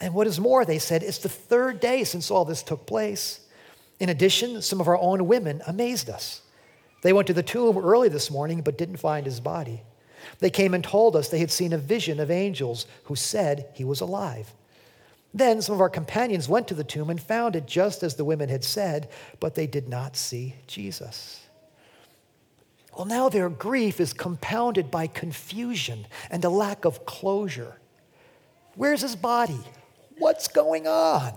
And 0.00 0.14
what 0.14 0.26
is 0.26 0.38
more, 0.38 0.64
they 0.64 0.78
said, 0.78 1.02
it's 1.02 1.18
the 1.18 1.28
third 1.28 1.80
day 1.80 2.04
since 2.04 2.30
all 2.30 2.44
this 2.44 2.62
took 2.62 2.86
place. 2.86 3.40
In 3.98 4.08
addition, 4.08 4.62
some 4.62 4.80
of 4.80 4.88
our 4.88 4.98
own 4.98 5.26
women 5.26 5.60
amazed 5.66 6.08
us. 6.08 6.42
They 7.02 7.12
went 7.12 7.26
to 7.28 7.34
the 7.34 7.42
tomb 7.42 7.76
early 7.78 8.08
this 8.08 8.30
morning 8.30 8.60
but 8.60 8.78
didn't 8.78 8.98
find 8.98 9.26
his 9.26 9.40
body. 9.40 9.82
They 10.40 10.50
came 10.50 10.74
and 10.74 10.84
told 10.84 11.16
us 11.16 11.28
they 11.28 11.38
had 11.38 11.50
seen 11.50 11.72
a 11.72 11.78
vision 11.78 12.20
of 12.20 12.30
angels 12.30 12.86
who 13.04 13.16
said 13.16 13.66
he 13.74 13.84
was 13.84 14.00
alive. 14.00 14.52
Then 15.34 15.60
some 15.62 15.74
of 15.74 15.80
our 15.80 15.90
companions 15.90 16.48
went 16.48 16.68
to 16.68 16.74
the 16.74 16.84
tomb 16.84 17.10
and 17.10 17.20
found 17.20 17.54
it 17.54 17.66
just 17.66 18.02
as 18.02 18.14
the 18.14 18.24
women 18.24 18.48
had 18.48 18.64
said, 18.64 19.08
but 19.40 19.54
they 19.54 19.66
did 19.66 19.88
not 19.88 20.16
see 20.16 20.54
Jesus. 20.66 21.46
Well, 22.96 23.06
now 23.06 23.28
their 23.28 23.48
grief 23.48 24.00
is 24.00 24.12
compounded 24.12 24.90
by 24.90 25.06
confusion 25.06 26.06
and 26.30 26.44
a 26.44 26.48
lack 26.48 26.84
of 26.84 27.04
closure. 27.04 27.78
Where's 28.74 29.02
his 29.02 29.14
body? 29.16 29.60
What's 30.18 30.48
going 30.48 30.86
on? 30.86 31.32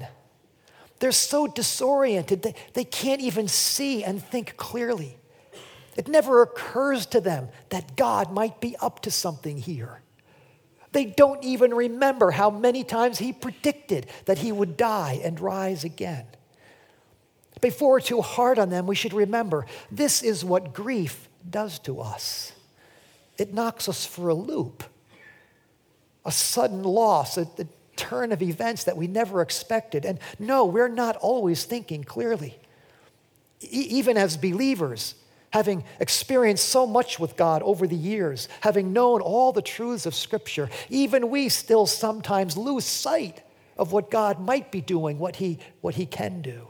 They're 0.99 1.11
so 1.11 1.47
disoriented, 1.47 2.43
they, 2.43 2.55
they 2.73 2.83
can't 2.83 3.21
even 3.21 3.47
see 3.47 4.03
and 4.03 4.23
think 4.23 4.55
clearly. 4.57 5.17
It 5.97 6.07
never 6.07 6.41
occurs 6.41 7.05
to 7.07 7.19
them 7.19 7.49
that 7.69 7.95
God 7.95 8.31
might 8.31 8.61
be 8.61 8.75
up 8.77 9.01
to 9.01 9.11
something 9.11 9.57
here. 9.57 10.01
They 10.91 11.05
don't 11.05 11.43
even 11.43 11.73
remember 11.73 12.31
how 12.31 12.49
many 12.49 12.83
times 12.83 13.17
He 13.17 13.33
predicted 13.33 14.07
that 14.25 14.39
He 14.39 14.51
would 14.51 14.77
die 14.77 15.19
and 15.23 15.39
rise 15.39 15.83
again. 15.83 16.25
Before 17.61 17.91
we're 17.91 18.01
too 18.01 18.21
hard 18.21 18.59
on 18.59 18.69
them, 18.69 18.87
we 18.87 18.95
should 18.95 19.13
remember 19.13 19.65
this 19.91 20.21
is 20.21 20.45
what 20.45 20.73
grief 20.73 21.27
does 21.49 21.79
to 21.79 21.99
us 21.99 22.53
it 23.41 23.55
knocks 23.55 23.89
us 23.89 24.05
for 24.05 24.29
a 24.29 24.35
loop. 24.35 24.83
A 26.23 26.31
sudden 26.31 26.83
loss, 26.83 27.37
a 27.37 27.47
turn 28.01 28.31
of 28.31 28.41
events 28.41 28.83
that 28.85 28.97
we 28.97 29.07
never 29.07 29.41
expected. 29.41 30.05
And 30.05 30.19
no, 30.39 30.65
we're 30.65 30.87
not 30.87 31.15
always 31.17 31.63
thinking 31.63 32.03
clearly. 32.03 32.59
E- 33.61 33.87
even 33.89 34.17
as 34.17 34.37
believers, 34.37 35.15
having 35.51 35.83
experienced 35.99 36.67
so 36.67 36.87
much 36.87 37.19
with 37.19 37.37
God 37.37 37.61
over 37.61 37.85
the 37.85 37.95
years, 37.95 38.47
having 38.61 38.91
known 38.91 39.21
all 39.21 39.51
the 39.51 39.61
truths 39.61 40.05
of 40.05 40.15
Scripture, 40.15 40.69
even 40.89 41.29
we 41.29 41.49
still 41.49 41.85
sometimes 41.85 42.57
lose 42.57 42.85
sight 42.85 43.43
of 43.77 43.91
what 43.91 44.09
God 44.09 44.39
might 44.39 44.71
be 44.71 44.81
doing, 44.81 45.19
what 45.19 45.35
He, 45.37 45.59
what 45.81 45.95
he 45.95 46.05
can 46.05 46.41
do. 46.41 46.67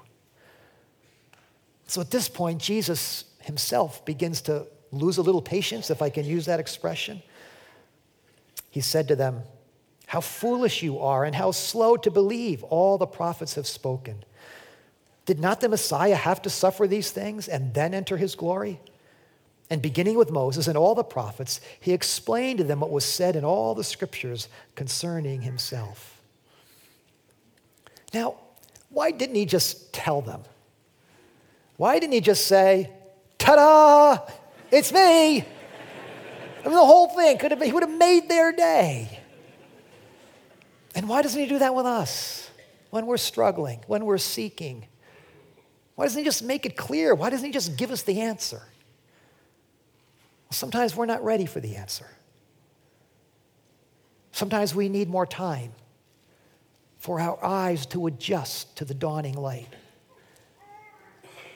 So 1.88 2.00
at 2.02 2.12
this 2.12 2.30
point, 2.30 2.62
Jesus 2.62 3.26
himself 3.42 4.06
begins 4.06 4.42
to 4.42 4.66
lose 4.92 5.18
a 5.18 5.22
little 5.22 5.42
patience, 5.42 5.90
if 5.90 6.02
I 6.02 6.10
can 6.10 6.26
use 6.26 6.46
that 6.46 6.60
expression. 6.60 7.22
He 8.70 8.82
said 8.82 9.10
to 9.10 9.16
them, 9.16 9.44
how 10.12 10.20
foolish 10.20 10.84
you 10.84 11.00
are, 11.00 11.24
and 11.24 11.34
how 11.34 11.52
slow 11.52 11.96
to 11.96 12.12
believe 12.12 12.66
all 12.66 12.98
the 12.98 13.08
prophets 13.08 13.56
have 13.56 13.66
spoken. 13.66 14.22
Did 15.26 15.40
not 15.40 15.62
the 15.62 15.70
Messiah 15.70 16.16
have 16.16 16.42
to 16.42 16.50
suffer 16.50 16.86
these 16.86 17.12
things 17.12 17.48
and 17.48 17.74
then 17.74 17.94
enter 17.94 18.18
his 18.18 18.36
glory? 18.36 18.82
And 19.70 19.82
beginning 19.82 20.18
with 20.18 20.30
Moses 20.30 20.68
and 20.68 20.78
all 20.78 20.96
the 20.96 21.04
prophets, 21.06 21.62
he 21.80 21.94
explained 21.94 22.58
to 22.58 22.66
them 22.66 22.82
what 22.82 22.92
was 22.92 23.06
said 23.06 23.38
in 23.38 23.46
all 23.46 23.74
the 23.74 23.86
scriptures 23.86 24.50
concerning 24.76 25.44
himself. 25.44 26.22
Now, 28.14 28.36
why 28.90 29.12
didn't 29.12 29.36
he 29.36 29.46
just 29.46 29.94
tell 29.94 30.20
them? 30.20 30.42
Why 31.78 32.00
didn't 32.00 32.12
he 32.12 32.20
just 32.20 32.48
say, 32.48 32.90
ta 33.38 33.56
da, 33.56 34.34
it's 34.72 34.92
me? 34.92 35.38
I 35.40 35.46
mean, 36.66 36.74
the 36.74 36.86
whole 36.86 37.08
thing 37.16 37.38
could 37.38 37.52
have, 37.52 37.62
he 37.62 37.72
would 37.72 37.84
have 37.84 37.98
made 37.98 38.28
their 38.28 38.52
day. 38.52 39.21
And 40.96 41.08
why 41.08 41.22
doesn't 41.22 41.40
He 41.40 41.48
do 41.48 41.60
that 41.60 41.74
with 41.74 41.86
us 41.86 42.50
when 42.90 43.06
we're 43.06 43.18
struggling, 43.18 43.82
when 43.88 44.06
we're 44.06 44.18
seeking? 44.18 44.86
Why 45.96 46.06
doesn't 46.06 46.20
He 46.20 46.26
just 46.26 46.44
make 46.44 46.66
it 46.66 46.76
clear? 46.76 47.16
Why 47.16 47.30
doesn't 47.30 47.46
He 47.46 47.52
just 47.52 47.78
give 47.78 47.92
us 47.92 48.04
the 48.04 48.22
answer? 48.22 48.62
Well, 50.46 50.52
sometimes 50.52 50.96
we're 50.96 51.06
not 51.06 51.24
ready 51.24 51.46
for 51.46 51.60
the 51.60 51.76
answer. 51.76 52.08
Sometimes 54.32 54.74
we 54.74 54.90
need 54.90 55.10
more 55.10 55.26
time 55.26 55.74
for 56.98 57.20
our 57.20 57.44
eyes 57.44 57.86
to 57.88 58.08
adjust 58.08 58.76
to 58.78 58.86
the 58.86 58.94
dawning 58.94 59.36
light. 59.36 59.68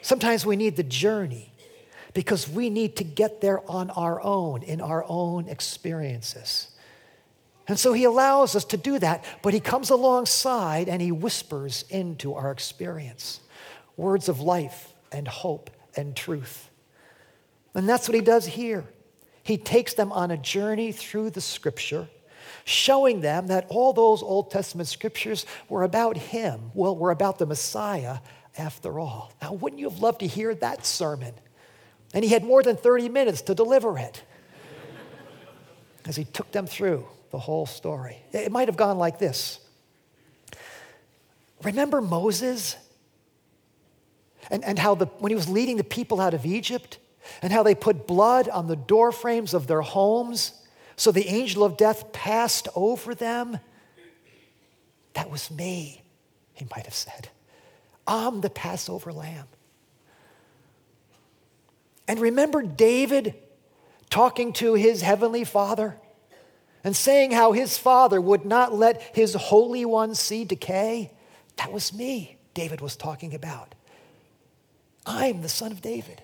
Sometimes 0.02 0.46
we 0.46 0.56
need 0.56 0.76
the 0.76 0.84
journey 0.84 1.52
because 2.14 2.48
we 2.50 2.70
need 2.70 2.96
to 2.96 3.04
get 3.04 3.42
there 3.42 3.70
on 3.70 3.90
our 3.92 4.22
own, 4.22 4.64
in 4.64 4.82
our 4.82 5.06
own 5.08 5.48
experiences. 5.48 6.70
And 7.68 7.80
so 7.80 7.94
he 7.94 8.04
allows 8.04 8.56
us 8.56 8.66
to 8.66 8.78
do 8.78 9.00
that, 9.00 9.24
but 9.42 9.54
he 9.54 9.60
comes 9.60 9.90
alongside 9.90 10.88
and 10.88 11.02
he 11.02 11.12
whispers 11.12 11.84
into 11.90 12.34
our 12.36 12.52
experience 12.52 13.40
words 13.98 14.28
of 14.28 14.42
life 14.42 14.94
and 15.12 15.28
hope 15.28 15.70
and 15.96 16.16
truth. 16.16 16.70
And 17.74 17.88
that's 17.88 18.08
what 18.08 18.16
he 18.16 18.22
does 18.22 18.46
here. 18.46 18.84
He 19.42 19.58
takes 19.58 19.94
them 19.94 20.12
on 20.12 20.32
a 20.32 20.38
journey 20.38 20.92
through 20.92 21.30
the 21.30 21.42
scripture, 21.42 22.08
showing 22.66 23.22
them 23.22 23.48
that 23.48 23.68
all 23.70 23.94
those 23.94 24.22
Old 24.22 24.52
Testament 24.52 24.90
scriptures 24.90 25.46
were 25.70 25.84
about 25.84 26.18
him. 26.18 26.72
Well, 26.74 26.96
were 26.96 27.12
about 27.12 27.38
the 27.38 27.46
Messiah 27.46 28.18
after 28.58 29.00
all. 29.00 29.32
Now, 29.42 29.54
wouldn't 29.54 29.80
you 29.80 29.90
have 29.90 30.00
loved 30.00 30.20
to 30.20 30.28
hear 30.28 30.54
that 30.56 30.86
sermon? 30.86 31.34
And 32.14 32.24
he 32.24 32.32
had 32.32 32.44
more 32.44 32.64
than 32.64 32.76
30 32.76 33.10
minutes 33.10 33.42
to 33.44 33.56
deliver 33.56 33.98
it 33.98 34.24
as 36.06 36.16
he 36.16 36.26
took 36.26 36.52
them 36.52 36.68
through 36.68 37.06
the 37.36 37.40
whole 37.40 37.66
story. 37.66 38.18
It 38.32 38.50
might 38.50 38.70
have 38.70 38.78
gone 38.78 38.98
like 38.98 39.20
this 39.20 39.60
Remember 41.64 42.00
Moses? 42.00 42.78
and, 44.50 44.64
and 44.64 44.80
how 44.80 44.96
the, 44.96 45.08
when 45.18 45.32
he 45.32 45.36
was 45.36 45.50
leading 45.50 45.76
the 45.76 45.84
people 45.84 46.22
out 46.22 46.34
of 46.34 46.46
Egypt, 46.46 47.00
and 47.42 47.52
how 47.52 47.64
they 47.64 47.74
put 47.74 48.06
blood 48.06 48.48
on 48.48 48.68
the 48.68 48.76
doorframes 48.76 49.54
of 49.54 49.68
their 49.68 49.82
homes 49.82 50.62
so 50.96 51.12
the 51.12 51.28
angel 51.28 51.64
of 51.64 51.76
death 51.76 52.14
passed 52.14 52.68
over 52.76 53.14
them. 53.16 53.60
That 55.14 55.30
was 55.30 55.52
me, 55.52 56.04
he 56.54 56.68
might 56.74 56.86
have 56.86 56.94
said. 56.94 57.30
I'm 58.08 58.42
the 58.42 58.50
Passover 58.50 59.12
lamb. 59.12 59.48
And 62.08 62.20
remember 62.20 62.62
David 62.62 63.34
talking 64.10 64.54
to 64.54 64.76
his 64.76 65.02
heavenly 65.02 65.44
father 65.44 65.98
and 66.86 66.96
saying 66.96 67.32
how 67.32 67.52
his 67.52 67.80
father 67.80 68.22
would 68.22 68.46
not 68.46 68.72
let 68.72 69.02
his 69.16 69.34
Holy 69.34 69.84
One 69.84 70.14
see 70.14 70.46
decay? 70.46 71.12
That 71.58 71.74
was 71.74 71.92
me, 71.92 72.38
David 72.54 72.80
was 72.80 72.96
talking 72.96 73.34
about. 73.34 73.74
I'm 75.04 75.42
the 75.42 75.50
son 75.50 75.72
of 75.72 75.82
David. 75.82 76.22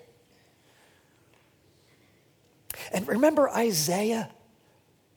And 2.93 3.07
remember 3.07 3.49
Isaiah 3.49 4.29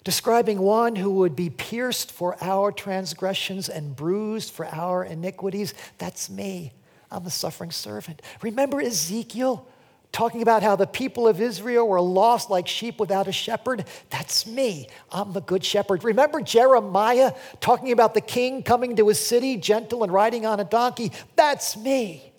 describing 0.03 0.59
one 0.59 0.97
who 0.97 1.11
would 1.11 1.37
be 1.37 1.51
pierced 1.51 2.11
for 2.11 2.37
our 2.43 2.73
transgressions 2.73 3.69
and 3.69 3.95
bruised 3.95 4.51
for 4.51 4.67
our 4.67 5.05
iniquities? 5.05 5.75
That's 5.99 6.31
me. 6.31 6.73
I'm 7.11 7.25
the 7.25 7.31
suffering 7.31 7.71
servant. 7.71 8.23
Remember 8.41 8.81
Ezekiel 8.81 9.69
talking 10.14 10.42
about 10.42 10.62
how 10.62 10.76
the 10.76 10.87
people 10.87 11.26
of 11.26 11.40
Israel 11.40 11.88
were 11.88 12.00
lost 12.00 12.49
like 12.49 12.68
sheep 12.68 13.00
without 13.00 13.26
a 13.26 13.33
shepherd? 13.33 13.85
That's 14.11 14.47
me. 14.47 14.88
I'm 15.11 15.33
the 15.33 15.40
good 15.40 15.64
shepherd. 15.64 16.04
Remember 16.04 16.40
Jeremiah 16.40 17.33
talking 17.61 17.90
about 17.90 18.14
the 18.14 18.21
king 18.21 18.62
coming 18.62 18.94
to 18.97 19.09
his 19.09 19.18
city, 19.18 19.56
gentle 19.56 20.04
and 20.04 20.12
riding 20.12 20.47
on 20.47 20.61
a 20.61 20.64
donkey? 20.64 21.11
That's 21.35 21.76
me. 21.76 22.33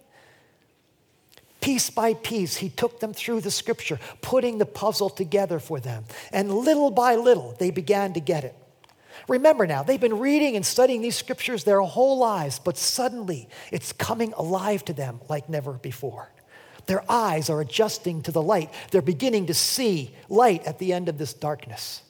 Piece 1.60 1.90
by 1.90 2.14
piece, 2.14 2.56
he 2.56 2.70
took 2.70 3.02
them 3.02 3.14
through 3.14 3.42
the 3.42 3.52
scripture, 3.52 4.00
putting 4.22 4.58
the 4.58 4.66
puzzle 4.66 5.10
together 5.10 5.60
for 5.60 5.80
them. 5.80 6.06
And 6.32 6.54
little 6.54 6.92
by 6.92 7.16
little, 7.16 7.56
they 7.60 7.72
began 7.72 8.14
to 8.14 8.22
get 8.22 8.46
it. 8.46 8.56
Remember 9.28 9.68
now, 9.68 9.84
they've 9.84 10.00
been 10.00 10.20
reading 10.20 10.56
and 10.56 10.66
studying 10.66 11.02
these 11.02 11.18
scriptures 11.18 11.66
their 11.66 11.82
whole 11.82 12.20
lives, 12.20 12.58
but 12.58 12.78
suddenly 12.78 13.50
it's 13.72 13.92
coming 13.92 14.32
alive 14.38 14.86
to 14.86 14.94
them 14.94 15.20
like 15.28 15.50
never 15.50 15.74
before. 15.74 16.32
Their 16.88 17.10
eyes 17.10 17.50
are 17.50 17.62
adjusting 17.62 18.22
to 18.24 18.32
the 18.32 18.42
light. 18.42 18.72
They're 18.92 19.02
beginning 19.02 19.48
to 19.48 19.54
see 19.54 20.14
light 20.30 20.66
at 20.66 20.80
the 20.80 20.94
end 20.94 21.10
of 21.10 21.18
this 21.18 21.34
darkness. 21.34 22.02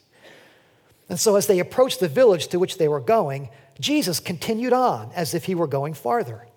And 1.07 1.19
so, 1.19 1.35
as 1.35 1.47
they 1.47 1.59
approached 1.59 1.99
the 1.99 2.07
village 2.07 2.47
to 2.47 2.59
which 2.59 2.77
they 2.77 2.87
were 2.87 2.99
going, 2.99 3.49
Jesus 3.79 4.19
continued 4.19 4.73
on 4.73 5.11
as 5.15 5.33
if 5.33 5.45
he 5.45 5.55
were 5.55 5.67
going 5.67 5.93
farther. 5.93 6.47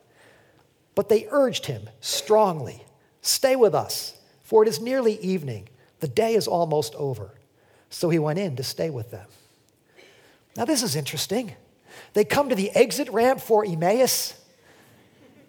But 0.95 1.09
they 1.09 1.29
urged 1.31 1.67
him 1.67 1.89
strongly 2.01 2.85
Stay 3.29 3.57
with 3.57 3.75
us, 3.75 4.17
for 4.43 4.63
it 4.63 4.69
is 4.69 4.81
nearly 4.81 5.19
evening. 5.19 5.69
The 6.01 6.09
day 6.09 6.35
is 6.35 6.47
almost 6.47 6.95
over. 6.95 7.35
So 7.91 8.09
he 8.09 8.19
went 8.19 8.39
in 8.39 8.57
to 8.57 8.63
stay 8.63 8.91
with 8.91 9.11
them. 9.11 9.27
Now, 10.57 10.65
this 10.65 10.83
is 10.83 10.97
interesting. 10.97 11.53
They 12.15 12.25
come 12.25 12.49
to 12.49 12.55
the 12.55 12.71
exit 12.71 13.09
ramp 13.11 13.41
for 13.41 13.65
Emmaus, 13.65 14.35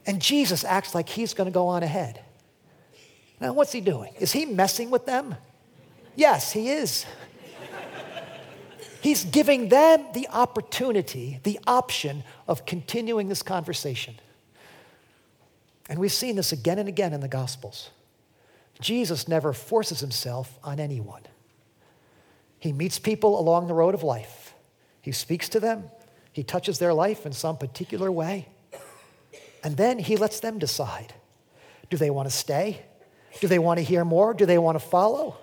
and 0.06 0.22
Jesus 0.22 0.64
acts 0.64 0.96
like 0.96 1.08
he's 1.08 1.34
going 1.34 1.46
to 1.46 1.54
go 1.54 1.68
on 1.68 1.84
ahead. 1.84 2.22
Now, 3.40 3.54
what's 3.54 3.72
he 3.72 3.82
doing? 3.82 4.14
Is 4.20 4.32
he 4.32 4.46
messing 4.46 4.90
with 4.90 5.06
them? 5.06 5.36
Yes, 6.16 6.52
he 6.52 6.70
is. 6.70 7.06
He's 9.02 9.24
giving 9.24 9.70
them 9.70 10.06
the 10.14 10.28
opportunity, 10.30 11.40
the 11.44 11.60
option 11.66 12.24
of 12.48 12.66
continuing 12.66 13.30
this 13.30 13.42
conversation. 13.42 14.16
And 15.90 16.00
we've 16.00 16.12
seen 16.12 16.36
this 16.36 16.52
again 16.52 16.80
and 16.80 16.90
again 16.90 17.14
in 17.14 17.22
the 17.22 17.30
Gospels. 17.30 17.92
Jesus 18.82 19.28
never 19.28 19.54
forces 19.54 20.02
himself 20.02 20.60
on 20.64 20.80
anyone. 20.80 21.24
He 22.60 22.74
meets 22.74 23.00
people 23.00 23.40
along 23.40 23.68
the 23.68 23.74
road 23.74 23.94
of 23.94 24.04
life. 24.04 24.54
He 25.02 25.14
speaks 25.14 25.48
to 25.50 25.62
them. 25.62 25.86
He 26.34 26.44
touches 26.44 26.78
their 26.78 26.94
life 26.94 27.26
in 27.26 27.32
some 27.32 27.58
particular 27.58 28.12
way. 28.12 28.50
And 29.64 29.78
then 29.78 30.00
he 30.00 30.18
lets 30.18 30.40
them 30.40 30.60
decide 30.60 31.14
do 31.90 31.98
they 31.98 32.12
want 32.12 32.30
to 32.30 32.36
stay? 32.36 32.84
Do 33.40 33.48
they 33.48 33.60
want 33.60 33.78
to 33.78 33.84
hear 33.84 34.04
more? 34.04 34.34
Do 34.34 34.46
they 34.46 34.58
want 34.58 34.80
to 34.80 34.86
follow? 34.86 35.38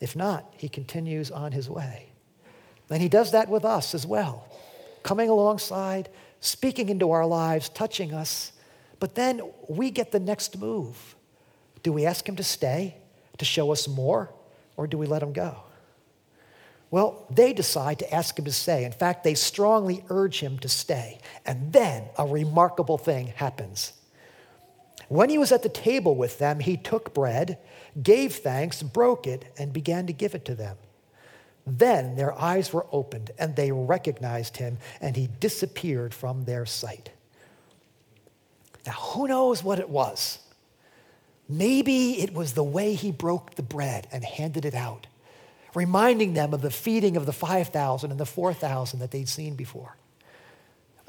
If 0.00 0.16
not, 0.16 0.52
he 0.56 0.68
continues 0.68 1.30
on 1.30 1.52
his 1.52 1.68
way. 1.68 2.10
And 2.88 3.00
he 3.00 3.08
does 3.08 3.32
that 3.32 3.48
with 3.48 3.64
us 3.64 3.94
as 3.94 4.06
well, 4.06 4.48
coming 5.02 5.28
alongside, 5.28 6.08
speaking 6.40 6.88
into 6.88 7.10
our 7.10 7.26
lives, 7.26 7.68
touching 7.68 8.12
us, 8.12 8.52
but 8.98 9.14
then 9.14 9.40
we 9.68 9.90
get 9.90 10.10
the 10.12 10.20
next 10.20 10.58
move. 10.58 11.14
Do 11.82 11.92
we 11.92 12.04
ask 12.04 12.28
him 12.28 12.36
to 12.36 12.42
stay, 12.42 12.96
to 13.38 13.44
show 13.44 13.72
us 13.72 13.88
more, 13.88 14.32
or 14.76 14.86
do 14.86 14.98
we 14.98 15.06
let 15.06 15.22
him 15.22 15.32
go? 15.32 15.62
Well, 16.90 17.26
they 17.30 17.52
decide 17.52 18.00
to 18.00 18.12
ask 18.14 18.38
him 18.38 18.44
to 18.46 18.52
stay. 18.52 18.84
In 18.84 18.92
fact, 18.92 19.22
they 19.22 19.34
strongly 19.34 20.04
urge 20.08 20.40
him 20.40 20.58
to 20.58 20.68
stay. 20.68 21.20
And 21.46 21.72
then 21.72 22.04
a 22.18 22.26
remarkable 22.26 22.98
thing 22.98 23.28
happens. 23.28 23.92
When 25.10 25.28
he 25.28 25.38
was 25.38 25.50
at 25.50 25.64
the 25.64 25.68
table 25.68 26.14
with 26.14 26.38
them, 26.38 26.60
he 26.60 26.76
took 26.76 27.12
bread, 27.12 27.58
gave 28.00 28.36
thanks, 28.36 28.80
broke 28.80 29.26
it, 29.26 29.52
and 29.58 29.72
began 29.72 30.06
to 30.06 30.12
give 30.12 30.36
it 30.36 30.44
to 30.44 30.54
them. 30.54 30.76
Then 31.66 32.14
their 32.14 32.32
eyes 32.40 32.72
were 32.72 32.86
opened, 32.92 33.32
and 33.36 33.56
they 33.56 33.72
recognized 33.72 34.58
him, 34.58 34.78
and 35.00 35.16
he 35.16 35.28
disappeared 35.40 36.14
from 36.14 36.44
their 36.44 36.64
sight. 36.64 37.10
Now, 38.86 38.92
who 38.92 39.26
knows 39.26 39.64
what 39.64 39.80
it 39.80 39.90
was? 39.90 40.38
Maybe 41.48 42.20
it 42.20 42.32
was 42.32 42.52
the 42.52 42.62
way 42.62 42.94
he 42.94 43.10
broke 43.10 43.56
the 43.56 43.64
bread 43.64 44.06
and 44.12 44.24
handed 44.24 44.64
it 44.64 44.76
out, 44.76 45.08
reminding 45.74 46.34
them 46.34 46.54
of 46.54 46.62
the 46.62 46.70
feeding 46.70 47.16
of 47.16 47.26
the 47.26 47.32
5,000 47.32 48.12
and 48.12 48.20
the 48.20 48.24
4,000 48.24 49.00
that 49.00 49.10
they'd 49.10 49.28
seen 49.28 49.56
before. 49.56 49.96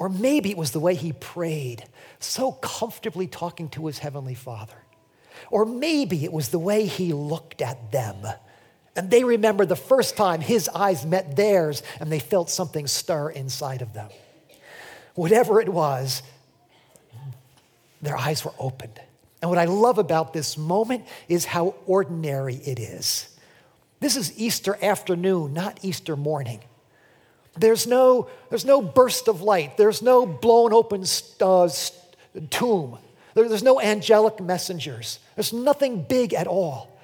Or 0.02 0.10
maybe 0.10 0.50
it 0.50 0.58
was 0.58 0.72
the 0.72 0.80
way 0.80 0.96
he 0.96 1.14
prayed, 1.14 1.84
so 2.18 2.54
comfortably 2.54 3.28
talking 3.28 3.70
to 3.70 3.86
his 3.86 4.00
heavenly 4.00 4.34
Father. 4.34 4.78
Or 5.52 5.64
maybe 5.64 6.26
it 6.26 6.34
was 6.34 6.50
the 6.50 6.58
way 6.58 6.88
he 6.88 7.14
looked 7.14 7.62
at 7.62 7.92
them. 7.92 8.26
And 8.96 9.12
they 9.12 9.24
remember 9.24 9.64
the 9.64 9.76
first 9.76 10.18
time 10.18 10.42
his 10.42 10.68
eyes 10.70 11.06
met 11.06 11.36
theirs 11.36 11.84
and 12.00 12.12
they 12.12 12.18
felt 12.18 12.50
something 12.50 12.88
stir 12.88 13.30
inside 13.30 13.84
of 13.84 13.94
them. 13.94 14.10
Whatever 15.14 15.62
it 15.62 15.70
was, 15.70 16.24
their 18.02 18.18
eyes 18.18 18.44
were 18.44 18.56
opened. 18.58 19.00
And 19.40 19.52
what 19.52 19.60
I 19.60 19.66
love 19.66 20.00
about 20.00 20.34
this 20.34 20.58
moment 20.58 21.06
is 21.30 21.46
how 21.46 21.76
ordinary 21.86 22.56
it 22.56 22.80
is. 22.80 23.30
This 24.00 24.18
is 24.18 24.36
Easter 24.36 24.80
afternoon, 24.82 25.54
not 25.54 25.78
Easter 25.84 26.16
morning. 26.16 26.62
There's 27.58 27.86
no, 27.86 28.30
there's 28.50 28.66
no 28.66 28.82
burst 28.82 29.28
of 29.28 29.42
light, 29.42 29.78
there's 29.78 30.02
no 30.02 30.26
blown 30.26 30.74
open 30.74 31.04
uh, 31.42 31.70
tomb, 32.50 32.98
there, 33.34 33.50
there's 33.50 33.64
no 33.64 33.82
angelic 33.82 34.40
messengers, 34.40 35.20
there's 35.36 35.54
nothing 35.54 36.04
big 36.04 36.34
at 36.34 36.48
all. 36.48 37.00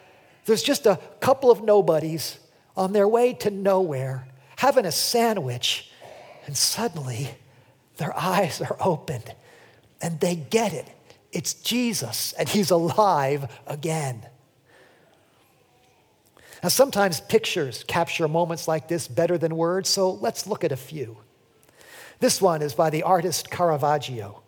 There's 0.45 0.63
just 0.63 0.85
a 0.85 0.99
couple 1.19 1.51
of 1.51 1.61
nobodies 1.61 2.39
on 2.77 2.93
their 2.93 3.07
way 3.07 3.33
to 3.33 3.49
nowhere 3.51 4.27
having 4.57 4.85
a 4.85 4.91
sandwich, 4.91 5.89
and 6.45 6.57
suddenly 6.57 7.29
their 7.97 8.15
eyes 8.17 8.61
are 8.61 8.75
opened 8.79 9.33
and 10.01 10.19
they 10.19 10.35
get 10.35 10.73
it. 10.73 10.87
It's 11.31 11.53
Jesus, 11.53 12.33
and 12.33 12.47
he's 12.47 12.71
alive 12.71 13.51
again. 13.65 14.25
Now, 16.63 16.69
sometimes 16.69 17.21
pictures 17.21 17.83
capture 17.87 18.27
moments 18.27 18.67
like 18.67 18.87
this 18.87 19.07
better 19.07 19.37
than 19.37 19.55
words, 19.55 19.89
so 19.89 20.11
let's 20.11 20.47
look 20.47 20.63
at 20.63 20.71
a 20.71 20.77
few. 20.77 21.17
This 22.19 22.41
one 22.41 22.61
is 22.61 22.73
by 22.73 22.89
the 22.89 23.03
artist 23.03 23.51
Caravaggio, 23.51 24.41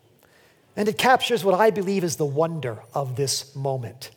and 0.75 0.89
it 0.89 0.97
captures 0.97 1.43
what 1.43 1.59
I 1.59 1.69
believe 1.69 2.03
is 2.03 2.15
the 2.15 2.25
wonder 2.25 2.81
of 2.93 3.15
this 3.15 3.55
moment. 3.55 4.11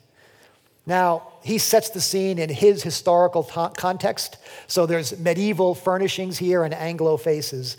Now, 0.87 1.29
he 1.43 1.59
sets 1.59 1.91
the 1.91 2.01
scene 2.01 2.39
in 2.39 2.49
his 2.49 2.83
historical 2.83 3.45
t- 3.45 3.75
context, 3.77 4.39
so 4.67 4.87
there's 4.87 5.19
medieval 5.19 5.75
furnishings 5.75 6.39
here 6.39 6.65
and 6.65 6.75
Anglo 6.75 7.17
faces. 7.17 7.77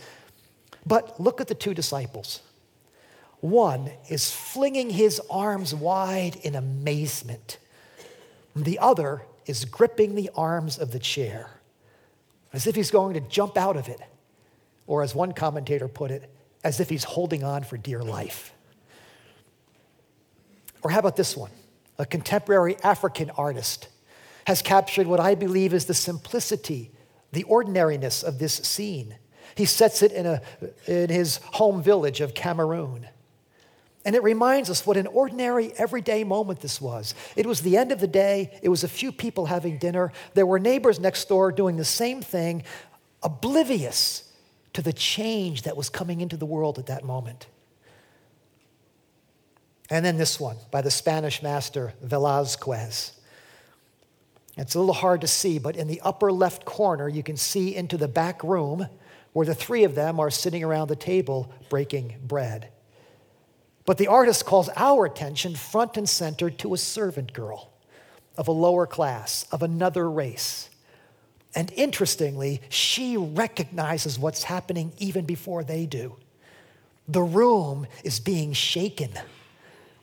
But 0.85 1.19
look 1.19 1.41
at 1.41 1.47
the 1.47 1.55
two 1.55 1.73
disciples. 1.73 2.41
One 3.41 3.91
is 4.09 4.31
flinging 4.31 4.91
his 4.91 5.19
arms 5.29 5.75
wide 5.75 6.37
in 6.37 6.55
amazement. 6.55 7.57
The 8.55 8.79
other 8.79 9.23
is 9.45 9.65
gripping 9.65 10.15
the 10.15 10.29
arms 10.35 10.77
of 10.77 10.91
the 10.91 10.99
chair 10.99 11.49
as 12.53 12.67
if 12.67 12.75
he's 12.75 12.91
going 12.91 13.15
to 13.15 13.19
jump 13.19 13.57
out 13.57 13.75
of 13.75 13.89
it, 13.89 13.99
or 14.85 15.01
as 15.01 15.15
one 15.15 15.33
commentator 15.33 15.87
put 15.87 16.11
it, 16.11 16.31
as 16.63 16.79
if 16.79 16.89
he's 16.89 17.03
holding 17.03 17.43
on 17.43 17.63
for 17.63 17.77
dear 17.77 18.03
life. 18.03 18.53
Or 20.83 20.91
how 20.91 20.99
about 20.99 21.15
this 21.15 21.35
one? 21.35 21.51
A 21.97 22.05
contemporary 22.05 22.77
African 22.83 23.31
artist 23.31 23.87
has 24.45 24.61
captured 24.61 25.07
what 25.07 25.19
I 25.19 25.35
believe 25.35 25.73
is 25.73 25.85
the 25.85 25.93
simplicity, 25.93 26.91
the 27.31 27.43
ordinariness 27.43 28.23
of 28.23 28.39
this 28.39 28.53
scene. 28.53 29.15
He 29.55 29.65
sets 29.65 30.01
it 30.01 30.11
in, 30.11 30.25
a, 30.25 30.41
in 30.85 31.09
his 31.09 31.37
home 31.37 31.81
village 31.81 32.21
of 32.21 32.33
Cameroon. 32.33 33.07
And 34.05 34.15
it 34.15 34.23
reminds 34.23 34.69
us 34.69 34.85
what 34.85 34.97
an 34.97 35.07
ordinary, 35.07 35.71
everyday 35.77 36.23
moment 36.23 36.59
this 36.59 36.81
was. 36.81 37.15
It 37.35 37.45
was 37.45 37.61
the 37.61 37.77
end 37.77 37.91
of 37.91 37.99
the 37.99 38.07
day. 38.07 38.59
It 38.61 38.69
was 38.69 38.83
a 38.83 38.87
few 38.89 39.11
people 39.11 39.45
having 39.45 39.77
dinner. 39.77 40.11
There 40.33 40.45
were 40.45 40.59
neighbors 40.59 40.99
next 40.99 41.29
door 41.29 41.51
doing 41.51 41.77
the 41.77 41.85
same 41.85 42.21
thing, 42.21 42.63
oblivious 43.21 44.29
to 44.73 44.81
the 44.81 44.91
change 44.91 45.61
that 45.61 45.77
was 45.77 45.89
coming 45.89 46.19
into 46.19 46.35
the 46.35 46.45
world 46.45 46.79
at 46.79 46.87
that 46.87 47.05
moment. 47.05 47.47
And 49.89 50.03
then 50.03 50.17
this 50.17 50.39
one 50.39 50.57
by 50.71 50.81
the 50.81 50.91
Spanish 50.91 51.41
master 51.41 51.93
Velazquez. 52.01 53.13
It's 54.57 54.75
a 54.75 54.79
little 54.79 54.93
hard 54.93 55.21
to 55.21 55.27
see, 55.27 55.59
but 55.59 55.75
in 55.75 55.87
the 55.87 56.01
upper 56.01 56.31
left 56.31 56.65
corner, 56.65 57.07
you 57.07 57.23
can 57.23 57.37
see 57.37 57.75
into 57.75 57.97
the 57.97 58.07
back 58.07 58.43
room 58.43 58.87
where 59.33 59.45
the 59.45 59.55
three 59.55 59.83
of 59.83 59.95
them 59.95 60.19
are 60.19 60.29
sitting 60.29 60.63
around 60.63 60.89
the 60.89 60.95
table 60.95 61.51
breaking 61.69 62.15
bread. 62.23 62.69
But 63.85 63.97
the 63.97 64.07
artist 64.07 64.45
calls 64.45 64.69
our 64.75 65.05
attention 65.05 65.55
front 65.55 65.97
and 65.97 66.07
center 66.07 66.49
to 66.49 66.73
a 66.73 66.77
servant 66.77 67.33
girl 67.33 67.71
of 68.37 68.47
a 68.47 68.51
lower 68.51 68.87
class, 68.87 69.45
of 69.51 69.61
another 69.61 70.09
race. 70.09 70.69
And 71.55 71.71
interestingly, 71.75 72.61
she 72.69 73.17
recognizes 73.17 74.17
what's 74.17 74.43
happening 74.43 74.93
even 74.97 75.25
before 75.25 75.63
they 75.63 75.85
do. 75.85 76.15
The 77.07 77.21
room 77.21 77.85
is 78.03 78.19
being 78.19 78.53
shaken. 78.53 79.11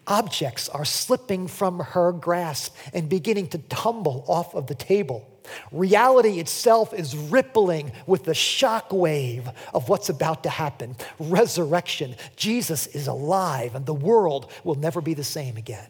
Objects 0.07 0.69
are 0.69 0.85
slipping 0.85 1.49
from 1.49 1.81
her 1.81 2.13
grasp 2.13 2.77
and 2.93 3.09
beginning 3.09 3.49
to 3.49 3.59
tumble 3.59 4.25
off 4.29 4.55
of 4.55 4.67
the 4.67 4.75
table. 4.75 5.27
Reality 5.73 6.39
itself 6.39 6.93
is 6.93 7.17
rippling 7.17 7.93
with 8.07 8.25
the 8.25 8.35
shock 8.35 8.93
wave 8.93 9.49
of 9.73 9.89
what's 9.89 10.09
about 10.09 10.43
to 10.45 10.51
happen. 10.51 10.97
Resurrection. 11.19 12.17
Jesus 12.37 12.87
is 12.89 13.07
alive, 13.07 13.75
and 13.75 13.87
the 13.87 13.95
world 13.95 14.51
will 14.65 14.75
never 14.75 15.01
be 15.01 15.15
the 15.15 15.25
same 15.25 15.57
again. 15.57 15.89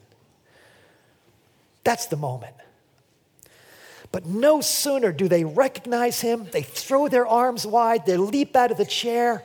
That's 1.85 2.07
the 2.07 2.17
moment. 2.17 2.55
But 4.13 4.27
no 4.27 4.61
sooner 4.61 5.13
do 5.13 5.29
they 5.29 5.45
recognize 5.45 6.21
him, 6.21 6.49
they 6.51 6.63
throw 6.63 7.09
their 7.09 7.27
arms 7.27 7.67
wide, 7.67 8.07
they 8.07 8.17
leap 8.17 8.57
out 8.57 8.71
of 8.71 8.77
the 8.77 8.85
chair, 8.85 9.45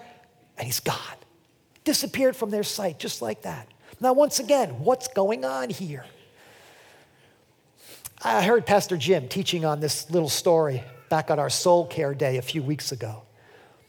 and 0.58 0.66
he's 0.66 0.80
gone. 0.80 0.98
Disappeared 1.84 2.36
from 2.36 2.50
their 2.50 2.64
sight, 2.64 2.98
just 2.98 3.22
like 3.22 3.44
that. 3.44 3.68
Now, 4.00 4.14
once 4.14 4.40
again, 4.40 4.70
what's 4.80 5.08
going 5.08 5.46
on 5.46 5.70
here? 5.70 6.06
I 8.22 8.44
heard 8.44 8.66
Pastor 8.66 8.98
Jim 8.98 9.28
teaching 9.28 9.66
on 9.66 9.80
this 9.80 10.10
little 10.10 10.30
story 10.30 10.84
back 11.10 11.30
on 11.30 11.40
our 11.40 11.50
soul 11.50 11.86
care 11.86 12.14
day 12.14 12.38
a 12.38 12.42
few 12.42 12.64
weeks 12.64 12.92
ago. 12.92 13.24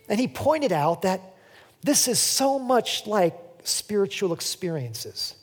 And 0.09 0.21
he 0.21 0.29
pointed 0.29 0.73
out 0.73 1.03
that 1.03 1.21
this 1.83 2.09
is 2.09 2.19
so 2.19 2.59
much 2.59 3.07
like 3.07 3.35
spiritual 3.63 4.33
experiences. 4.33 5.35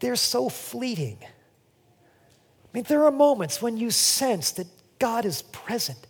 They're 0.00 0.16
so 0.16 0.48
fleeting. 0.48 1.18
I 1.22 2.68
mean, 2.72 2.84
there 2.88 3.04
are 3.04 3.10
moments 3.10 3.62
when 3.62 3.76
you 3.76 3.90
sense 3.90 4.50
that 4.52 4.66
God 4.98 5.24
is 5.24 5.42
present, 5.42 6.06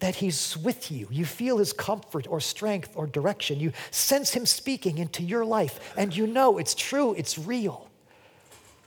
that 0.00 0.16
He's 0.16 0.56
with 0.56 0.90
you. 0.90 1.08
You 1.10 1.24
feel 1.24 1.58
His 1.58 1.72
comfort 1.72 2.26
or 2.28 2.40
strength 2.40 2.90
or 2.94 3.06
direction. 3.06 3.60
You 3.60 3.72
sense 3.90 4.32
Him 4.32 4.44
speaking 4.44 4.98
into 4.98 5.22
your 5.22 5.44
life, 5.44 5.94
and 5.96 6.14
you 6.14 6.26
know 6.26 6.58
it's 6.58 6.74
true, 6.74 7.14
it's 7.14 7.38
real. 7.38 7.83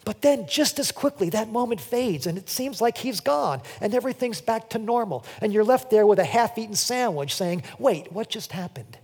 But 0.08 0.22
then, 0.22 0.48
just 0.48 0.80
as 0.80 0.94
quickly, 0.94 1.30
that 1.32 1.50
moment 1.50 1.82
fades 1.82 2.28
and 2.28 2.38
it 2.38 2.48
seems 2.48 2.80
like 2.80 2.98
he's 2.98 3.20
gone 3.20 3.62
and 3.82 3.94
everything's 3.94 4.40
back 4.40 4.70
to 4.70 4.78
normal. 4.78 5.26
And 5.42 5.52
you're 5.52 5.66
left 5.66 5.90
there 5.90 6.08
with 6.08 6.18
a 6.18 6.24
half 6.24 6.58
eaten 6.58 6.76
sandwich 6.76 7.36
saying, 7.36 7.64
Wait, 7.78 8.10
what 8.14 8.30
just 8.30 8.54
happened? 8.54 8.98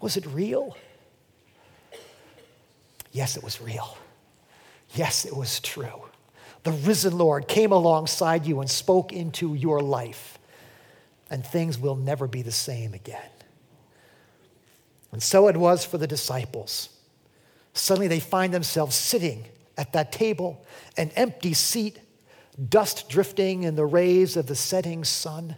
Was 0.00 0.16
it 0.16 0.24
real? 0.24 0.74
Yes, 3.12 3.36
it 3.36 3.44
was 3.44 3.60
real. 3.60 3.98
Yes, 4.94 5.26
it 5.26 5.36
was 5.36 5.60
true. 5.60 6.06
The 6.62 6.72
risen 6.72 7.18
Lord 7.18 7.46
came 7.46 7.70
alongside 7.70 8.46
you 8.46 8.62
and 8.62 8.70
spoke 8.70 9.12
into 9.12 9.54
your 9.54 9.82
life, 9.82 10.38
and 11.28 11.46
things 11.46 11.78
will 11.78 11.96
never 11.96 12.26
be 12.26 12.40
the 12.40 12.50
same 12.50 12.94
again. 12.94 13.20
And 15.12 15.22
so 15.22 15.48
it 15.48 15.58
was 15.58 15.84
for 15.84 15.98
the 15.98 16.06
disciples. 16.06 16.88
Suddenly 17.74 18.08
they 18.08 18.20
find 18.20 18.54
themselves 18.54 18.96
sitting 18.96 19.44
at 19.76 19.92
that 19.92 20.12
table, 20.12 20.64
an 20.96 21.10
empty 21.16 21.52
seat, 21.52 21.98
dust 22.68 23.08
drifting 23.08 23.64
in 23.64 23.76
the 23.76 23.84
rays 23.84 24.36
of 24.36 24.46
the 24.46 24.56
setting 24.56 25.04
sun. 25.04 25.56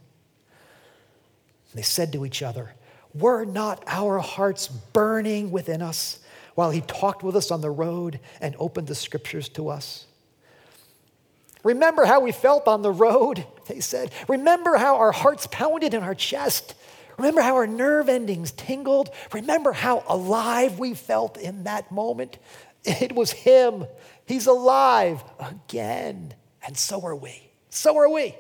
They 1.75 1.83
said 1.83 2.13
to 2.13 2.27
each 2.27 2.43
other, 2.43 2.75
Were 3.15 3.45
not 3.45 3.85
our 3.87 4.19
hearts 4.19 4.69
burning 4.69 5.51
within 5.51 5.83
us 5.83 6.21
while 6.55 6.71
he 6.71 6.81
talked 6.81 7.23
with 7.23 7.37
us 7.37 7.51
on 7.51 7.61
the 7.61 7.71
road 7.71 8.19
and 8.41 8.57
opened 8.59 8.89
the 8.89 8.95
scriptures 8.95 9.49
to 9.51 9.69
us? 9.69 10.07
Remember 11.63 12.05
how 12.05 12.21
we 12.21 12.33
felt 12.33 12.67
on 12.67 12.83
the 12.83 12.91
road, 12.91 13.45
they 13.67 13.81
said. 13.81 14.11
Remember 14.29 14.77
how 14.77 14.97
our 14.97 15.13
hearts 15.13 15.47
pounded 15.51 15.95
in 15.95 16.03
our 16.03 16.15
chest. 16.15 16.75
Remember 17.19 17.41
how 17.41 17.57
our 17.57 17.67
nerve 17.67 18.09
endings 18.09 18.53
tingled. 18.53 19.11
Remember 19.33 19.73
how 19.73 20.05
alive 20.09 20.79
we 20.79 20.95
felt 20.95 21.37
in 21.37 21.65
that 21.65 21.91
moment. 21.91 22.39
It 22.85 23.15
was 23.15 23.33
him. 23.33 23.87
He's 24.27 24.47
alive 24.47 25.23
again. 25.39 26.35
And 26.67 26.77
so 26.77 27.05
are 27.05 27.17
we. 27.17 27.51
So 27.71 27.97
are 27.97 28.09
we. 28.09 28.35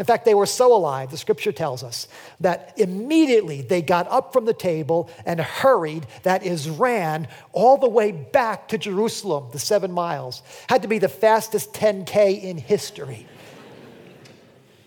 In 0.00 0.06
fact, 0.06 0.24
they 0.24 0.32
were 0.32 0.46
so 0.46 0.74
alive, 0.74 1.10
the 1.10 1.18
scripture 1.18 1.52
tells 1.52 1.84
us, 1.84 2.08
that 2.40 2.72
immediately 2.78 3.60
they 3.60 3.82
got 3.82 4.08
up 4.08 4.32
from 4.32 4.46
the 4.46 4.54
table 4.54 5.10
and 5.26 5.38
hurried, 5.38 6.06
that 6.22 6.42
is, 6.42 6.70
ran 6.70 7.28
all 7.52 7.76
the 7.76 7.88
way 7.88 8.10
back 8.10 8.68
to 8.68 8.78
Jerusalem, 8.78 9.50
the 9.52 9.58
seven 9.58 9.92
miles. 9.92 10.42
Had 10.70 10.80
to 10.82 10.88
be 10.88 10.98
the 10.98 11.10
fastest 11.10 11.74
10K 11.74 12.42
in 12.42 12.56
history. 12.56 13.26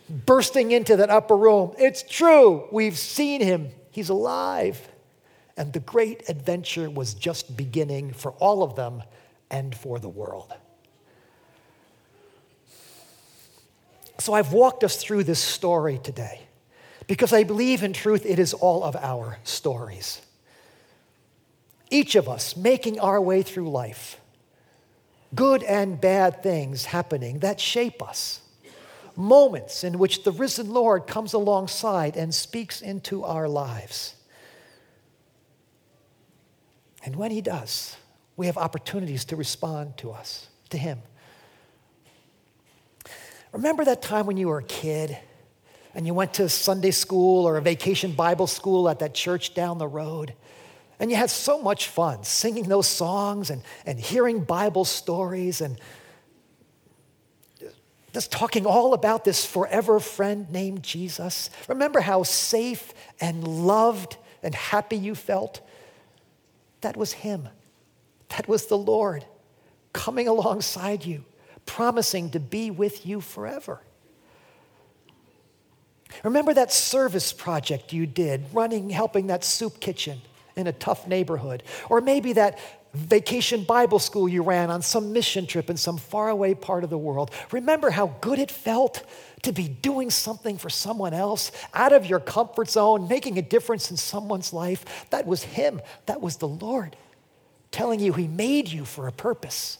Bursting 0.09 0.71
into 0.71 0.95
that 0.95 1.11
upper 1.11 1.37
room. 1.37 1.73
It's 1.77 2.01
true, 2.01 2.67
we've 2.71 2.97
seen 2.97 3.39
him, 3.39 3.69
he's 3.91 4.09
alive. 4.09 4.89
And 5.55 5.71
the 5.71 5.79
great 5.79 6.29
adventure 6.29 6.89
was 6.89 7.13
just 7.13 7.55
beginning 7.55 8.13
for 8.13 8.31
all 8.33 8.63
of 8.63 8.75
them 8.75 9.03
and 9.51 9.75
for 9.75 9.99
the 9.99 10.09
world. 10.09 10.53
So 14.19 14.33
I've 14.33 14.53
walked 14.53 14.83
us 14.83 14.97
through 14.97 15.25
this 15.25 15.39
story 15.39 15.99
today 16.01 16.41
because 17.07 17.33
I 17.33 17.43
believe 17.43 17.83
in 17.83 17.93
truth 17.93 18.25
it 18.25 18.39
is 18.39 18.53
all 18.53 18.83
of 18.83 18.95
our 18.95 19.37
stories. 19.43 20.21
Each 21.89 22.15
of 22.15 22.27
us 22.27 22.55
making 22.55 22.99
our 22.99 23.21
way 23.21 23.43
through 23.43 23.69
life, 23.69 24.19
good 25.35 25.61
and 25.63 25.99
bad 25.99 26.41
things 26.41 26.85
happening 26.85 27.39
that 27.39 27.59
shape 27.59 28.01
us, 28.01 28.41
moments 29.15 29.83
in 29.83 29.99
which 29.99 30.23
the 30.23 30.31
risen 30.31 30.71
Lord 30.71 31.05
comes 31.05 31.33
alongside 31.33 32.15
and 32.15 32.33
speaks 32.33 32.81
into 32.81 33.23
our 33.23 33.47
lives. 33.47 34.15
And 37.03 37.15
when 37.15 37.31
he 37.31 37.41
does, 37.41 37.97
we 38.37 38.45
have 38.45 38.57
opportunities 38.57 39.25
to 39.25 39.35
respond 39.35 39.97
to 39.97 40.11
us, 40.11 40.47
to 40.69 40.77
him. 40.77 41.01
Remember 43.51 43.85
that 43.85 44.01
time 44.01 44.25
when 44.25 44.37
you 44.37 44.47
were 44.47 44.59
a 44.59 44.63
kid 44.63 45.17
and 45.93 46.07
you 46.07 46.13
went 46.13 46.33
to 46.35 46.49
Sunday 46.49 46.91
school 46.91 47.47
or 47.47 47.57
a 47.57 47.61
vacation 47.61 48.13
Bible 48.13 48.47
school 48.47 48.89
at 48.89 48.99
that 48.99 49.13
church 49.13 49.53
down 49.53 49.77
the 49.77 49.87
road? 49.87 50.33
And 50.99 51.11
you 51.11 51.17
had 51.17 51.29
so 51.29 51.61
much 51.61 51.87
fun 51.87 52.23
singing 52.23 52.69
those 52.69 52.87
songs 52.87 53.49
and, 53.49 53.61
and 53.85 53.99
hearing 53.99 54.43
Bible 54.43 54.85
stories 54.85 55.61
and 55.61 55.79
just 58.13 58.31
talking 58.31 58.65
all 58.65 58.93
about 58.93 59.25
this 59.25 59.45
forever 59.45 59.99
friend 59.99 60.49
named 60.51 60.83
Jesus. 60.83 61.49
Remember 61.67 61.99
how 61.99 62.23
safe 62.23 62.93
and 63.19 63.45
loved 63.47 64.17
and 64.41 64.53
happy 64.55 64.95
you 64.95 65.15
felt? 65.15 65.61
That 66.83 66.97
was 66.97 67.13
Him. 67.13 67.49
That 68.29 68.47
was 68.47 68.67
the 68.67 68.77
Lord 68.77 69.25
coming 69.93 70.27
alongside 70.27 71.05
you, 71.05 71.23
promising 71.65 72.29
to 72.31 72.39
be 72.39 72.71
with 72.71 73.05
you 73.05 73.21
forever. 73.21 73.81
Remember 76.23 76.53
that 76.53 76.71
service 76.71 77.33
project 77.33 77.93
you 77.93 78.05
did, 78.05 78.45
running, 78.53 78.89
helping 78.89 79.27
that 79.27 79.43
soup 79.43 79.79
kitchen 79.79 80.21
in 80.55 80.67
a 80.67 80.71
tough 80.71 81.07
neighborhood? 81.07 81.63
Or 81.89 82.01
maybe 82.01 82.33
that 82.33 82.59
vacation 82.93 83.63
Bible 83.63 83.99
school 83.99 84.29
you 84.29 84.43
ran 84.43 84.69
on 84.69 84.81
some 84.81 85.13
mission 85.13 85.47
trip 85.47 85.69
in 85.69 85.77
some 85.77 85.97
faraway 85.97 86.53
part 86.53 86.83
of 86.83 86.89
the 86.89 86.97
world. 86.97 87.31
Remember 87.51 87.89
how 87.89 88.15
good 88.21 88.39
it 88.39 88.51
felt 88.51 89.03
to 89.41 89.51
be 89.51 89.67
doing 89.67 90.09
something 90.09 90.57
for 90.57 90.69
someone 90.69 91.13
else 91.13 91.51
out 91.73 91.91
of 91.91 92.05
your 92.05 92.19
comfort 92.19 92.69
zone, 92.69 93.07
making 93.07 93.37
a 93.37 93.41
difference 93.41 93.89
in 93.89 93.97
someone's 93.97 94.53
life. 94.53 95.09
That 95.09 95.25
was 95.25 95.43
Him, 95.43 95.81
that 96.05 96.21
was 96.21 96.37
the 96.37 96.47
Lord 96.47 96.95
telling 97.71 97.99
you 97.99 98.13
He 98.13 98.27
made 98.27 98.69
you 98.69 98.85
for 98.85 99.07
a 99.07 99.11
purpose. 99.11 99.79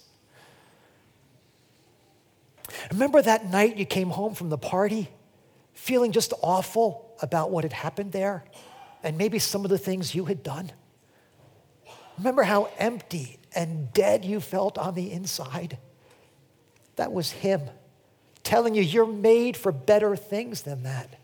Remember 2.91 3.21
that 3.21 3.45
night 3.45 3.77
you 3.77 3.85
came 3.85 4.09
home 4.09 4.33
from 4.33 4.49
the 4.49 4.57
party 4.57 5.09
feeling 5.73 6.11
just 6.11 6.33
awful 6.41 7.15
about 7.21 7.51
what 7.51 7.63
had 7.63 7.73
happened 7.73 8.11
there 8.11 8.43
and 9.03 9.17
maybe 9.17 9.37
some 9.37 9.63
of 9.63 9.69
the 9.69 9.77
things 9.77 10.15
you 10.15 10.25
had 10.25 10.43
done? 10.43 10.71
Remember 12.17 12.43
how 12.43 12.69
empty 12.77 13.39
and 13.55 13.91
dead 13.93 14.23
you 14.23 14.39
felt 14.39 14.77
on 14.77 14.95
the 14.95 15.11
inside? 15.11 15.77
That 16.95 17.11
was 17.11 17.31
Him 17.31 17.61
telling 18.43 18.75
you 18.75 18.81
you're 18.81 19.05
made 19.05 19.57
for 19.57 19.71
better 19.71 20.15
things 20.15 20.63
than 20.63 20.83
that. 20.83 21.19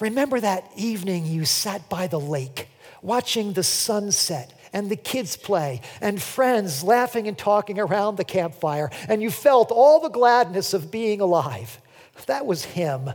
Remember 0.00 0.40
that 0.40 0.70
evening 0.76 1.26
you 1.26 1.44
sat 1.44 1.88
by 1.88 2.06
the 2.06 2.20
lake 2.20 2.68
watching 3.02 3.52
the 3.52 3.62
sunset 3.62 4.52
and 4.72 4.90
the 4.90 4.96
kids 4.96 5.36
play 5.36 5.80
and 6.00 6.20
friends 6.20 6.82
laughing 6.82 7.26
and 7.26 7.38
talking 7.38 7.78
around 7.78 8.16
the 8.16 8.24
campfire, 8.24 8.90
and 9.08 9.22
you 9.22 9.30
felt 9.30 9.70
all 9.70 10.00
the 10.00 10.08
gladness 10.10 10.74
of 10.74 10.90
being 10.90 11.20
alive. 11.20 11.80
That 12.26 12.46
was 12.46 12.64
Him 12.64 13.10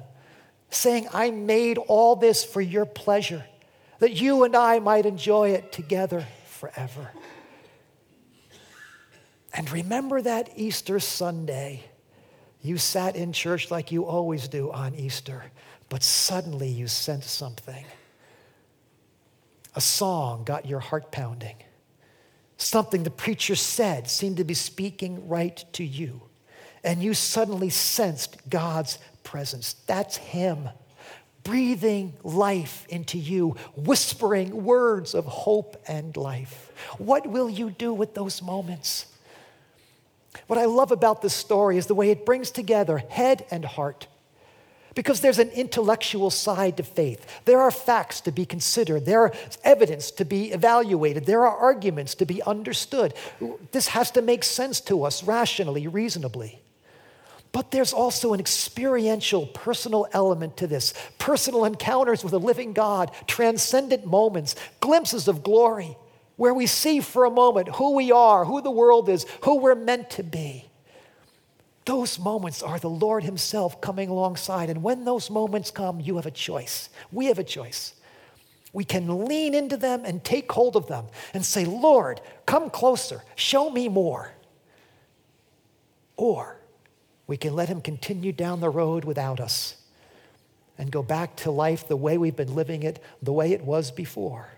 saying, 0.70 1.08
I 1.14 1.30
made 1.30 1.78
all 1.78 2.16
this 2.16 2.44
for 2.44 2.62
your 2.62 2.86
pleasure, 2.86 3.46
that 4.04 4.12
you 4.12 4.44
and 4.44 4.54
I 4.54 4.80
might 4.80 5.06
enjoy 5.06 5.52
it 5.52 5.72
together 5.72 6.28
forever. 6.46 7.10
And 9.54 9.72
remember 9.72 10.22
that 10.22 10.50
Easter 10.58 11.00
Sunday. 11.00 11.86
You 12.62 12.78
sat 12.78 13.16
in 13.16 13.32
church 13.32 13.72
like 13.72 13.94
you 13.94 14.04
always 14.04 14.50
do 14.50 14.74
on 14.74 14.94
Easter, 14.94 15.46
but 15.88 16.04
suddenly 16.04 16.68
you 16.68 16.86
sensed 16.86 17.34
something. 17.34 17.86
A 19.74 19.80
song 19.80 20.44
got 20.44 20.66
your 20.66 20.82
heart 20.82 21.10
pounding. 21.14 21.56
Something 22.58 23.04
the 23.04 23.10
preacher 23.10 23.56
said 23.56 24.10
seemed 24.10 24.36
to 24.36 24.44
be 24.44 24.54
speaking 24.54 25.30
right 25.30 25.64
to 25.72 25.86
you. 25.86 26.24
And 26.84 27.02
you 27.02 27.14
suddenly 27.14 27.70
sensed 27.70 28.50
God's 28.50 29.00
presence. 29.24 29.76
That's 29.88 30.18
Him 30.18 30.68
breathing 31.44 32.14
life 32.24 32.86
into 32.90 33.18
you, 33.18 33.56
whispering 33.76 34.64
words 34.64 35.14
of 35.14 35.26
hope 35.26 35.82
and 35.88 36.16
life. 36.16 36.72
What 36.98 37.28
will 37.28 37.50
you 37.50 37.70
do 37.70 37.94
with 37.94 38.14
those 38.14 38.42
moments? 38.42 39.08
What 40.48 40.60
I 40.60 40.66
love 40.66 40.92
about 40.92 41.22
this 41.22 41.34
story 41.34 41.78
is 41.78 41.88
the 41.88 41.96
way 41.96 42.10
it 42.10 42.26
brings 42.26 42.52
together 42.52 42.98
head 42.98 43.46
and 43.52 43.64
heart. 43.66 44.08
Because 44.96 45.22
there's 45.22 45.40
an 45.40 45.50
intellectual 45.50 46.30
side 46.30 46.78
to 46.78 46.84
faith. 46.84 47.26
There 47.46 47.60
are 47.60 47.72
facts 47.72 48.22
to 48.22 48.32
be 48.32 48.46
considered. 48.46 49.06
There 49.06 49.22
are 49.22 49.34
evidence 49.64 50.12
to 50.12 50.26
be 50.26 50.52
evaluated. 50.52 51.26
There 51.26 51.48
are 51.48 51.58
arguments 51.58 52.14
to 52.16 52.26
be 52.26 52.44
understood. 52.44 53.16
This 53.72 53.88
has 53.88 54.12
to 54.12 54.22
make 54.22 54.44
sense 54.44 54.80
to 54.82 55.04
us 55.04 55.24
rationally, 55.24 55.88
reasonably. 55.88 56.63
But 57.54 57.70
there's 57.70 57.94
also 57.94 58.34
an 58.34 58.40
experiential, 58.40 59.46
personal 59.46 60.08
element 60.12 60.58
to 60.58 60.68
this 60.68 60.94
personal 61.20 61.66
encounters 61.66 62.24
with 62.24 62.34
a 62.34 62.40
living 62.40 62.74
God, 62.74 63.12
transcendent 63.28 64.08
moments, 64.08 64.56
glimpses 64.82 65.28
of 65.28 65.44
glory, 65.44 65.96
where 66.36 66.54
we 66.54 66.66
see 66.66 67.00
for 67.00 67.26
a 67.26 67.30
moment 67.30 67.76
who 67.76 67.94
we 67.94 68.12
are, 68.12 68.44
who 68.44 68.60
the 68.62 68.72
world 68.72 69.08
is, 69.08 69.28
who 69.44 69.60
we're 69.60 69.76
meant 69.76 70.10
to 70.10 70.24
be. 70.24 70.66
Those 71.86 72.18
moments 72.18 72.64
are 72.64 72.80
the 72.80 72.90
Lord 72.90 73.24
Himself 73.24 73.80
coming 73.82 74.10
alongside. 74.10 74.72
And 74.72 74.82
when 74.82 75.06
those 75.06 75.30
moments 75.30 75.70
come, 75.70 76.00
you 76.00 76.16
have 76.16 76.26
a 76.26 76.32
choice. 76.32 76.90
We 77.12 77.28
have 77.28 77.38
a 77.38 77.44
choice. 77.44 77.94
We 78.72 78.84
can 78.84 79.26
lean 79.26 79.54
into 79.54 79.78
them 79.78 80.02
and 80.06 80.24
take 80.24 80.52
hold 80.52 80.76
of 80.76 80.88
them 80.88 81.06
and 81.36 81.46
say, 81.46 81.66
Lord, 81.66 82.20
come 82.48 82.72
closer, 82.72 83.22
show 83.36 83.70
me 83.70 83.90
more. 83.90 84.32
Or 86.18 86.58
we 87.28 87.38
can 87.38 87.56
let 87.56 87.70
Him 87.70 87.82
continue 87.82 88.32
down 88.32 88.60
the 88.60 88.70
road 88.70 89.06
without 89.06 89.40
us 89.40 89.76
and 90.78 90.92
go 90.92 91.04
back 91.04 91.36
to 91.38 91.52
life 91.52 91.88
the 91.88 91.96
way 91.96 92.18
we've 92.18 92.36
been 92.36 92.56
living 92.56 92.84
it, 92.84 93.02
the 93.22 93.34
way 93.34 93.54
it 93.54 93.64
was 93.64 93.92
before. 93.92 94.50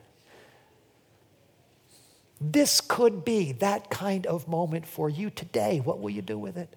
This 2.40 2.82
could 2.82 3.24
be 3.24 3.54
that 3.54 3.90
kind 3.90 4.26
of 4.26 4.48
moment 4.48 4.86
for 4.86 5.10
you 5.10 5.30
today. 5.30 5.80
What 5.80 6.00
will 6.00 6.10
you 6.10 6.22
do 6.22 6.38
with 6.38 6.58
it? 6.58 6.70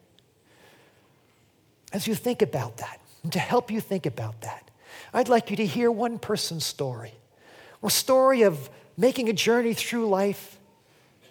As 1.93 2.07
you 2.07 2.15
think 2.15 2.43
about 2.43 2.79
that, 2.79 3.01
and 3.23 3.33
to 3.33 3.39
help 3.39 3.71
you 3.71 3.81
think 3.81 4.07
about 4.07 4.43
that, 4.43 4.71
I'd 5.13 5.29
like 5.29 5.51
you 5.51 5.57
to 5.57 5.67
hear 5.67 5.91
one 5.91 6.19
person's 6.19 6.65
story 6.65 7.15
a 7.83 7.91
story 7.91 8.43
of 8.43 8.69
making 8.97 9.29
a 9.29 9.33
journey 9.33 9.73
through 9.73 10.09
life, 10.09 10.59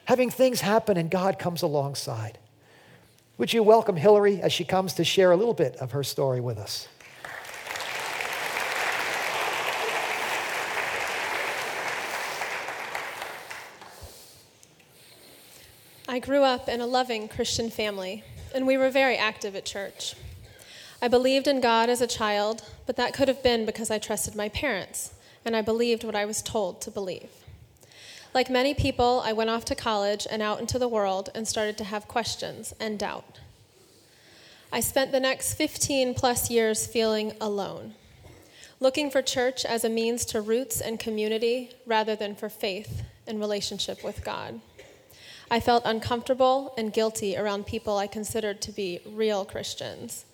having 0.06 0.30
things 0.30 0.62
happen, 0.62 0.96
and 0.96 1.12
God 1.12 1.38
comes 1.38 1.62
alongside. 1.62 2.38
Would 3.38 3.54
you 3.54 3.62
welcome 3.62 3.98
Hillary 3.98 4.42
as 4.42 4.52
she 4.52 4.64
comes 4.64 4.94
to 4.94 5.04
share 5.04 5.32
a 5.32 5.36
little 5.36 5.54
bit 5.54 5.76
of 5.76 5.92
her 5.92 6.04
story 6.04 6.42
with 6.42 6.58
us? 6.58 6.88
I 16.10 16.18
grew 16.18 16.42
up 16.42 16.68
in 16.68 16.82
a 16.82 16.88
loving 16.88 17.28
Christian 17.28 17.70
family, 17.70 18.24
and 18.56 18.66
we 18.66 18.76
were 18.76 18.90
very 18.90 19.18
active 19.18 19.56
at 19.56 19.66
church. 19.66 20.16
I 21.00 21.08
believed 21.08 21.48
in 21.48 21.62
God 21.62 21.92
as 21.92 22.02
a 22.02 22.08
child, 22.08 22.64
but 22.88 22.96
that 22.96 23.14
could 23.14 23.28
have 23.28 23.44
been 23.44 23.68
because 23.68 23.92
I 23.92 24.00
trusted 24.00 24.34
my 24.34 24.50
parents, 24.50 25.14
and 25.46 25.56
I 25.56 25.62
believed 25.62 26.04
what 26.04 26.16
I 26.16 26.26
was 26.26 26.42
told 26.42 26.82
to 26.82 26.90
believe. 26.90 27.30
Like 28.38 28.52
many 28.52 28.76
people, 28.76 29.24
I 29.26 29.34
went 29.34 29.50
off 29.50 29.66
to 29.66 29.74
college 29.74 30.28
and 30.30 30.44
out 30.44 30.60
into 30.60 30.78
the 30.78 30.88
world 30.88 31.32
and 31.34 31.48
started 31.48 31.76
to 31.80 31.84
have 31.84 32.08
questions 32.08 32.72
and 32.80 33.00
doubt. 33.00 33.40
I 34.72 34.80
spent 34.80 35.12
the 35.12 35.20
next 35.20 35.56
15 35.56 36.14
plus 36.14 36.52
years 36.52 36.86
feeling 36.86 37.34
alone, 37.42 37.96
looking 38.80 39.10
for 39.10 39.24
church 39.24 39.66
as 39.66 39.84
a 39.84 39.90
means 39.90 40.24
to 40.26 40.40
roots 40.40 40.80
and 40.80 41.00
community 41.00 41.72
rather 41.88 42.16
than 42.16 42.36
for 42.36 42.48
faith 42.48 43.02
and 43.26 43.40
relationship 43.40 44.04
with 44.04 44.24
God. 44.24 44.62
I 45.50 45.60
felt 45.60 45.82
uncomfortable 45.84 46.76
and 46.78 46.94
guilty 46.94 47.36
around 47.36 47.66
people 47.66 47.98
I 47.98 48.06
considered 48.06 48.62
to 48.62 48.72
be 48.72 49.00
real 49.04 49.46
Christians 49.46 50.26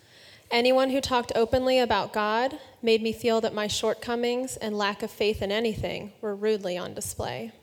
Anyone 0.51 0.89
who 0.89 0.99
talked 0.99 1.31
openly 1.35 1.79
about 1.79 2.11
God 2.11 2.59
made 2.81 3.01
me 3.01 3.13
feel 3.13 3.39
that 3.39 3.55
my 3.55 3.67
shortcomings 3.67 4.57
and 4.57 4.77
lack 4.77 5.01
of 5.01 5.09
faith 5.09 5.41
in 5.41 5.53
anything 5.53 6.11
were 6.19 6.35
rudely 6.35 6.77
on 6.77 6.93
display. 6.93 7.53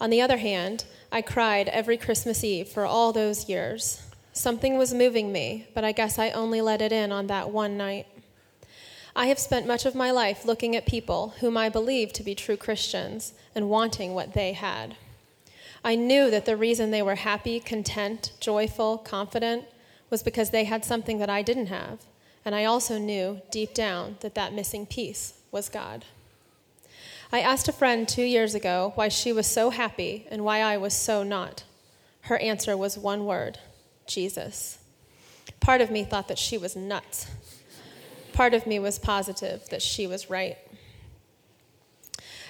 On 0.00 0.10
the 0.10 0.20
other 0.20 0.38
hand, 0.38 0.84
I 1.12 1.22
cried 1.22 1.68
every 1.68 1.96
Christmas 1.96 2.42
Eve 2.42 2.68
for 2.68 2.84
all 2.84 3.12
those 3.12 3.48
years. 3.48 4.02
Something 4.32 4.76
was 4.76 4.92
moving 4.92 5.30
me, 5.30 5.68
but 5.74 5.84
I 5.84 5.92
guess 5.92 6.18
I 6.18 6.30
only 6.30 6.60
let 6.60 6.82
it 6.82 6.92
in 6.92 7.12
on 7.12 7.28
that 7.28 7.50
one 7.50 7.76
night. 7.76 8.06
I 9.16 9.26
have 9.26 9.38
spent 9.38 9.66
much 9.66 9.86
of 9.86 9.94
my 9.94 10.10
life 10.10 10.44
looking 10.44 10.74
at 10.74 10.86
people 10.86 11.34
whom 11.40 11.56
I 11.56 11.68
believed 11.68 12.16
to 12.16 12.24
be 12.24 12.34
true 12.34 12.56
Christians 12.56 13.32
and 13.54 13.70
wanting 13.70 14.12
what 14.12 14.34
they 14.34 14.54
had. 14.54 14.96
I 15.84 15.94
knew 15.94 16.30
that 16.30 16.46
the 16.46 16.56
reason 16.56 16.90
they 16.90 17.02
were 17.02 17.14
happy, 17.14 17.60
content, 17.60 18.32
joyful, 18.40 18.98
confident 18.98 19.66
was 20.10 20.22
because 20.22 20.50
they 20.50 20.64
had 20.64 20.84
something 20.84 21.18
that 21.18 21.30
I 21.30 21.42
didn't 21.42 21.66
have. 21.66 22.00
And 22.44 22.54
I 22.54 22.64
also 22.64 22.98
knew 22.98 23.40
deep 23.50 23.72
down 23.72 24.16
that 24.20 24.34
that 24.34 24.52
missing 24.52 24.86
piece 24.86 25.34
was 25.52 25.68
God. 25.68 26.04
I 27.34 27.40
asked 27.40 27.66
a 27.66 27.72
friend 27.72 28.06
two 28.06 28.22
years 28.22 28.54
ago 28.54 28.92
why 28.94 29.08
she 29.08 29.32
was 29.32 29.48
so 29.48 29.70
happy 29.70 30.24
and 30.30 30.44
why 30.44 30.60
I 30.60 30.76
was 30.76 30.94
so 30.94 31.24
not. 31.24 31.64
Her 32.20 32.38
answer 32.38 32.76
was 32.76 32.96
one 32.96 33.26
word 33.26 33.58
Jesus. 34.06 34.78
Part 35.58 35.80
of 35.80 35.90
me 35.90 36.04
thought 36.04 36.28
that 36.28 36.38
she 36.38 36.56
was 36.56 36.76
nuts. 36.76 37.28
Part 38.32 38.54
of 38.54 38.68
me 38.68 38.78
was 38.78 39.00
positive 39.00 39.68
that 39.70 39.82
she 39.82 40.06
was 40.06 40.30
right. 40.30 40.58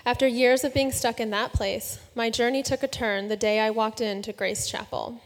After 0.05 0.27
years 0.27 0.65
of 0.65 0.75
being 0.75 0.93
stuck 0.93 1.19
in 1.19 1.31
that 1.31 1.55
place, 1.55 1.99
my 2.15 2.29
journey 2.29 2.63
took 2.63 2.83
a 2.83 2.87
turn 2.87 3.29
the 3.29 3.37
day 3.37 3.61
I 3.61 3.71
walked 3.71 4.03
into 4.03 4.35
Grace 4.35 4.69
Chapel. 4.69 5.19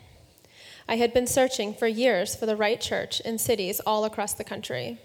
I 0.89 0.99
had 0.99 1.13
been 1.13 1.27
searching 1.27 1.75
for 1.75 1.89
years 1.89 2.37
for 2.37 2.47
the 2.47 2.55
right 2.55 2.81
church 2.81 3.19
in 3.23 3.39
cities 3.39 3.81
all 3.81 4.05
across 4.05 4.35
the 4.35 4.45
country. 4.45 4.99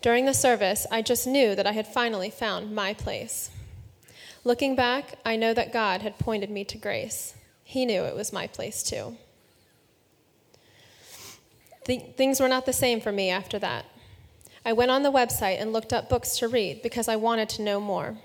During 0.00 0.26
the 0.26 0.34
service, 0.34 0.86
I 0.88 1.02
just 1.02 1.26
knew 1.26 1.56
that 1.56 1.66
I 1.66 1.72
had 1.72 1.88
finally 1.88 2.30
found 2.30 2.72
my 2.72 2.94
place. 2.94 3.50
Looking 4.44 4.74
back, 4.74 5.18
I 5.24 5.36
know 5.36 5.54
that 5.54 5.72
God 5.72 6.02
had 6.02 6.18
pointed 6.18 6.50
me 6.50 6.64
to 6.64 6.76
grace. 6.76 7.34
He 7.62 7.86
knew 7.86 8.02
it 8.02 8.16
was 8.16 8.32
my 8.32 8.48
place 8.48 8.82
too. 8.82 9.16
Th- 11.84 12.14
things 12.16 12.40
were 12.40 12.48
not 12.48 12.66
the 12.66 12.72
same 12.72 13.00
for 13.00 13.12
me 13.12 13.30
after 13.30 13.58
that. 13.60 13.86
I 14.64 14.72
went 14.72 14.90
on 14.90 15.02
the 15.02 15.12
website 15.12 15.60
and 15.60 15.72
looked 15.72 15.92
up 15.92 16.08
books 16.08 16.38
to 16.38 16.48
read 16.48 16.82
because 16.82 17.08
I 17.08 17.16
wanted 17.16 17.48
to 17.50 17.62
know 17.62 17.80
more. 17.80 18.16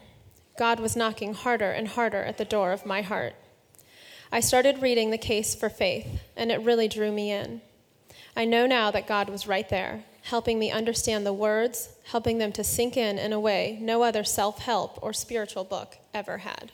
God 0.57 0.79
was 0.79 0.95
knocking 0.95 1.35
harder 1.35 1.71
and 1.71 1.87
harder 1.87 2.23
at 2.23 2.37
the 2.37 2.45
door 2.45 2.71
of 2.71 2.85
my 2.85 3.01
heart. 3.01 3.35
I 4.31 4.39
started 4.39 4.81
reading 4.81 5.11
The 5.11 5.17
Case 5.17 5.55
for 5.55 5.69
Faith, 5.69 6.21
and 6.35 6.51
it 6.51 6.61
really 6.61 6.87
drew 6.87 7.11
me 7.11 7.31
in. 7.31 7.61
I 8.35 8.45
know 8.45 8.65
now 8.65 8.91
that 8.91 9.07
God 9.07 9.29
was 9.29 9.47
right 9.47 9.69
there, 9.69 10.03
helping 10.27 10.59
me 10.59 10.69
understand 10.69 11.25
the 11.25 11.33
words, 11.33 11.89
helping 12.05 12.37
them 12.37 12.51
to 12.51 12.63
sink 12.63 12.97
in 12.97 13.17
in 13.17 13.31
a 13.31 13.39
way 13.39 13.77
no 13.81 14.03
other 14.03 14.23
self 14.23 14.59
help 14.59 14.99
or 15.01 15.13
spiritual 15.13 15.63
book 15.63 15.97
ever 16.13 16.39
had. 16.39 16.71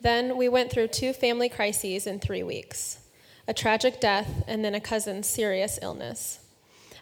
Then 0.00 0.36
we 0.36 0.48
went 0.48 0.70
through 0.70 0.88
two 0.88 1.12
family 1.12 1.48
crises 1.48 2.06
in 2.06 2.18
three 2.18 2.42
weeks 2.42 2.98
a 3.48 3.54
tragic 3.54 4.00
death 4.00 4.42
and 4.48 4.64
then 4.64 4.74
a 4.74 4.80
cousin's 4.80 5.28
serious 5.28 5.78
illness. 5.80 6.40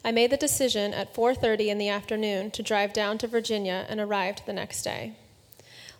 I 0.04 0.12
made 0.12 0.30
the 0.30 0.36
decision 0.36 0.92
at 0.92 1.14
4:30 1.14 1.70
in 1.70 1.78
the 1.78 1.88
afternoon 1.88 2.50
to 2.50 2.62
drive 2.62 2.92
down 2.92 3.16
to 3.18 3.26
Virginia 3.26 3.86
and 3.88 3.98
arrived 3.98 4.44
the 4.44 4.52
next 4.52 4.82
day. 4.82 5.14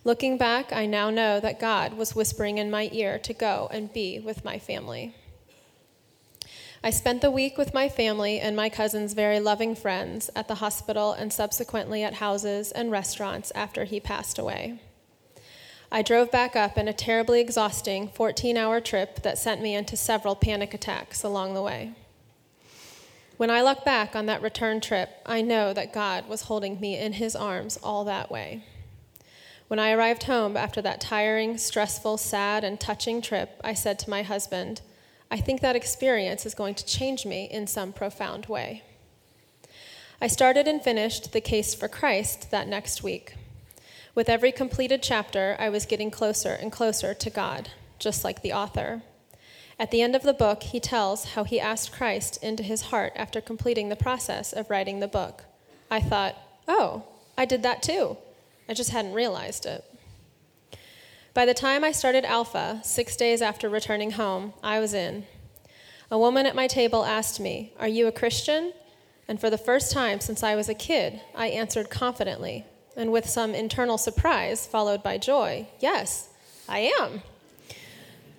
Looking 0.03 0.37
back, 0.37 0.71
I 0.71 0.85
now 0.85 1.09
know 1.09 1.39
that 1.39 1.59
God 1.59 1.95
was 1.95 2.15
whispering 2.15 2.59
in 2.59 2.69
my 2.69 2.89
ear 2.91 3.17
to 3.17 3.33
go 3.33 3.67
and 3.71 3.91
be 3.91 4.19
with 4.19 4.45
my 4.45 4.59
family. 4.59 5.15
I 6.83 6.89
spent 6.89 7.21
the 7.21 7.31
week 7.31 7.57
with 7.57 7.73
my 7.73 7.89
family 7.89 8.39
and 8.39 8.55
my 8.55 8.69
cousin's 8.69 9.13
very 9.13 9.39
loving 9.39 9.75
friends 9.75 10.29
at 10.35 10.47
the 10.47 10.55
hospital 10.55 11.13
and 11.13 11.31
subsequently 11.31 12.03
at 12.03 12.15
houses 12.15 12.71
and 12.71 12.91
restaurants 12.91 13.51
after 13.55 13.85
he 13.85 13.99
passed 13.99 14.37
away. 14.37 14.79
I 15.91 16.01
drove 16.01 16.31
back 16.31 16.55
up 16.55 16.77
in 16.77 16.87
a 16.87 16.93
terribly 16.93 17.39
exhausting 17.39 18.09
14 18.09 18.57
hour 18.57 18.81
trip 18.81 19.21
that 19.23 19.37
sent 19.37 19.61
me 19.61 19.75
into 19.75 19.95
several 19.95 20.35
panic 20.35 20.73
attacks 20.73 21.23
along 21.23 21.53
the 21.53 21.61
way. 21.61 21.93
When 23.37 23.49
I 23.49 23.61
look 23.61 23.83
back 23.83 24.15
on 24.15 24.27
that 24.27 24.41
return 24.41 24.79
trip, 24.79 25.09
I 25.25 25.41
know 25.41 25.73
that 25.73 25.93
God 25.93 26.27
was 26.29 26.43
holding 26.43 26.79
me 26.79 26.97
in 26.97 27.13
his 27.13 27.35
arms 27.35 27.77
all 27.83 28.05
that 28.05 28.31
way. 28.31 28.63
When 29.67 29.79
I 29.79 29.91
arrived 29.91 30.23
home 30.23 30.55
after 30.55 30.81
that 30.83 31.01
tiring, 31.01 31.57
stressful, 31.57 32.17
sad, 32.17 32.63
and 32.63 32.79
touching 32.79 33.21
trip, 33.21 33.59
I 33.63 33.73
said 33.73 33.99
to 33.99 34.09
my 34.09 34.21
husband, 34.21 34.81
I 35.35 35.41
think 35.41 35.59
that 35.59 35.75
experience 35.75 36.45
is 36.45 36.55
going 36.55 36.75
to 36.75 36.85
change 36.85 37.25
me 37.25 37.49
in 37.51 37.67
some 37.67 37.91
profound 37.91 38.45
way. 38.45 38.83
I 40.21 40.27
started 40.27 40.65
and 40.65 40.81
finished 40.81 41.33
The 41.33 41.41
Case 41.41 41.75
for 41.75 41.89
Christ 41.89 42.51
that 42.51 42.69
next 42.69 43.03
week. 43.03 43.35
With 44.15 44.29
every 44.29 44.53
completed 44.53 45.03
chapter, 45.03 45.57
I 45.59 45.67
was 45.67 45.85
getting 45.85 46.09
closer 46.09 46.53
and 46.53 46.71
closer 46.71 47.13
to 47.13 47.29
God, 47.29 47.71
just 47.99 48.23
like 48.23 48.43
the 48.43 48.53
author. 48.53 49.01
At 49.77 49.91
the 49.91 50.01
end 50.01 50.15
of 50.15 50.23
the 50.23 50.31
book, 50.31 50.63
he 50.63 50.79
tells 50.79 51.33
how 51.33 51.43
he 51.43 51.59
asked 51.59 51.91
Christ 51.91 52.41
into 52.41 52.63
his 52.63 52.83
heart 52.83 53.11
after 53.17 53.41
completing 53.41 53.89
the 53.89 53.97
process 53.97 54.53
of 54.53 54.69
writing 54.69 55.01
the 55.01 55.05
book. 55.09 55.43
I 55.91 55.99
thought, 55.99 56.37
oh, 56.65 57.03
I 57.37 57.43
did 57.43 57.61
that 57.63 57.83
too. 57.83 58.15
I 58.69 58.73
just 58.73 58.91
hadn't 58.91 59.11
realized 59.11 59.65
it. 59.65 59.83
By 61.35 61.45
the 61.45 61.53
time 61.53 61.83
I 61.83 61.91
started 61.91 62.23
Alpha, 62.23 62.79
six 62.81 63.17
days 63.17 63.41
after 63.41 63.67
returning 63.67 64.11
home, 64.11 64.53
I 64.63 64.79
was 64.79 64.93
in. 64.93 65.25
A 66.09 66.17
woman 66.17 66.45
at 66.45 66.55
my 66.55 66.65
table 66.65 67.03
asked 67.03 67.41
me, 67.41 67.73
Are 67.77 67.89
you 67.89 68.07
a 68.07 68.11
Christian? 68.13 68.71
And 69.27 69.37
for 69.37 69.49
the 69.49 69.57
first 69.57 69.91
time 69.91 70.21
since 70.21 70.43
I 70.43 70.55
was 70.55 70.69
a 70.69 70.73
kid, 70.73 71.19
I 71.35 71.47
answered 71.47 71.89
confidently, 71.89 72.63
and 72.95 73.11
with 73.11 73.29
some 73.29 73.53
internal 73.53 73.97
surprise, 73.97 74.65
followed 74.65 75.03
by 75.03 75.17
joy, 75.17 75.67
Yes, 75.81 76.29
I 76.69 76.89
am. 77.01 77.21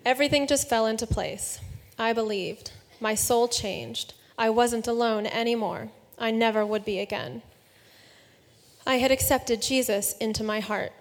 Everything 0.06 0.46
just 0.46 0.66
fell 0.66 0.86
into 0.86 1.06
place. 1.06 1.60
I 1.98 2.14
believed. 2.14 2.70
My 2.98 3.14
soul 3.14 3.46
changed. 3.46 4.14
I 4.38 4.48
wasn't 4.48 4.86
alone 4.86 5.26
anymore. 5.26 5.90
I 6.18 6.30
never 6.30 6.64
would 6.64 6.86
be 6.86 6.98
again. 7.00 7.42
I 8.86 8.96
had 8.96 9.10
accepted 9.10 9.60
Jesus 9.60 10.16
into 10.16 10.42
my 10.42 10.60
heart. 10.60 10.94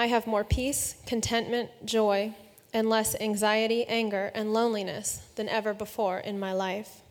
I 0.00 0.06
have 0.06 0.26
more 0.26 0.44
peace, 0.44 0.94
contentment, 1.04 1.68
joy, 1.84 2.34
and 2.72 2.88
less 2.88 3.14
anxiety, 3.20 3.84
anger, 3.84 4.30
and 4.34 4.50
loneliness 4.50 5.20
than 5.36 5.46
ever 5.46 5.74
before 5.74 6.16
in 6.20 6.40
my 6.40 6.54
life. 6.54 7.02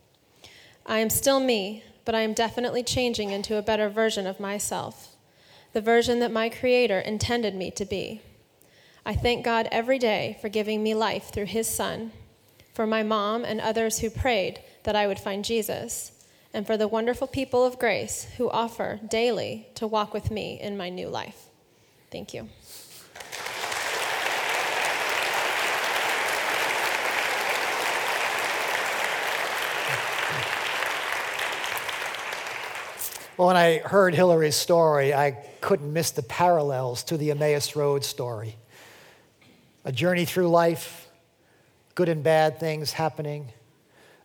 I 0.88 0.97
am 0.97 1.12
still 1.12 1.39
me, 1.39 1.84
but 2.04 2.15
I 2.15 2.21
am 2.21 2.34
definitely 2.34 2.82
changing 2.82 3.30
into 3.30 3.58
a 3.58 3.62
better 3.62 3.89
version 3.89 4.25
of 4.25 4.39
myself, 4.39 5.15
the 5.71 5.82
version 5.82 6.17
that 6.21 6.32
my 6.32 6.49
Creator 6.49 7.02
intended 7.02 7.54
me 7.54 7.69
to 7.69 7.86
be. 7.86 8.23
I 9.06 9.13
thank 9.13 9.45
God 9.45 9.67
every 9.71 9.99
day 9.99 10.39
for 10.41 10.49
giving 10.49 10.82
me 10.82 10.95
life 10.95 11.32
through 11.32 11.45
His 11.45 11.67
Son, 11.67 12.12
for 12.73 12.88
my 12.88 13.04
mom 13.04 13.45
and 13.45 13.62
others 13.62 13.99
who 13.99 14.10
prayed 14.10 14.62
that 14.82 14.95
I 14.95 15.06
would 15.06 15.19
find 15.19 15.45
Jesus 15.45 16.25
and 16.56 16.65
for 16.65 16.75
the 16.75 16.88
wonderful 16.88 17.28
people 17.28 17.63
of 17.63 17.78
grace 17.78 18.25
who 18.38 18.49
offer 18.49 18.99
daily 19.08 19.67
to 19.75 19.86
walk 19.86 20.12
with 20.12 20.32
me 20.32 20.60
in 20.60 20.75
my 20.75 20.89
new 20.89 21.08
life. 21.08 21.49
Thank 22.10 22.34
you. 22.34 22.49
Well, 33.39 33.47
when 33.47 33.56
I 33.56 33.78
heard 33.78 34.15
Hillary's 34.15 34.58
story, 34.58 35.13
I 35.13 35.32
couldn't 35.62 35.93
miss 35.93 36.12
the 36.12 36.23
parallels 36.23 37.04
to 37.04 37.15
the 37.15 37.32
Emmaus 37.32 37.73
Road 37.73 38.04
story. 38.04 38.58
A 39.86 39.93
journey 39.93 40.25
through 40.25 40.49
life, 40.49 41.08
good 41.95 42.10
and 42.10 42.21
bad 42.21 42.60
things 42.60 42.91
happening, 42.91 43.54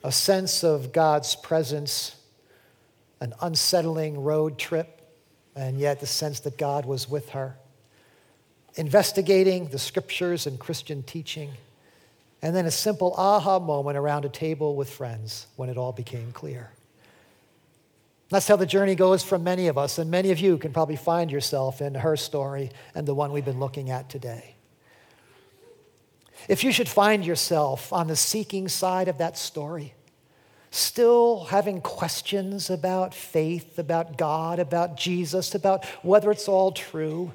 a 0.03 0.11
sense 0.11 0.65
of 0.65 0.93
God's 0.93 1.37
presence, 1.37 2.17
an 3.21 3.35
unsettling 3.41 4.21
road 4.21 4.59
trip, 4.59 5.09
and 5.55 5.79
yet 5.79 6.01
the 6.01 6.09
sense 6.09 6.41
that 6.41 6.59
God 6.59 6.85
was 6.85 7.09
with 7.09 7.29
her. 7.29 7.55
Investigating 8.75 9.69
the 9.69 9.79
scriptures 9.79 10.49
and 10.49 10.59
Christian 10.59 11.05
teaching, 11.05 11.53
and 12.43 12.57
then 12.57 12.67
a 12.67 12.73
simple 12.73 13.15
aha 13.17 13.61
moment 13.61 13.97
around 13.97 14.25
a 14.25 14.29
table 14.29 14.75
with 14.75 14.91
friends 14.91 15.47
when 15.55 15.69
it 15.69 15.77
all 15.79 15.93
became 15.93 16.33
clear. 16.33 16.73
That's 18.31 18.49
how 18.49 18.57
the 18.57 18.67
journey 18.67 18.95
goes 18.95 19.23
for 19.23 19.39
many 19.39 19.69
of 19.69 19.77
us, 19.77 19.99
and 19.99 20.11
many 20.11 20.31
of 20.31 20.39
you 20.39 20.59
can 20.59 20.73
probably 20.73 20.97
find 20.97 21.31
yourself 21.31 21.81
in 21.81 21.95
her 21.95 22.17
story 22.17 22.71
and 22.95 23.07
the 23.07 23.15
one 23.15 23.33
we've 23.33 23.45
been 23.45 23.61
looking 23.61 23.91
at 23.91 24.09
today. 24.09 24.55
If 26.49 26.65
you 26.65 26.73
should 26.73 26.89
find 26.89 27.25
yourself 27.25 27.93
on 27.93 28.07
the 28.07 28.17
seeking 28.17 28.69
side 28.69 29.09
of 29.09 29.19
that 29.19 29.39
story, 29.39 29.95
still 30.71 31.45
having 31.45 31.81
questions 31.81 32.69
about 32.71 33.15
faith, 33.15 33.79
about 33.79 34.19
God, 34.19 34.59
about 34.59 34.97
Jesus, 34.97 35.55
about 35.55 35.85
whether 36.03 36.31
it's 36.31 36.49
all 36.49 36.73
true, 36.73 37.33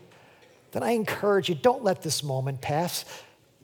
then 0.71 0.84
I 0.84 0.91
encourage 0.91 1.49
you 1.49 1.56
don't 1.56 1.84
let 1.84 2.02
this 2.02 2.21
moment 2.23 2.62
pass. 2.62 3.06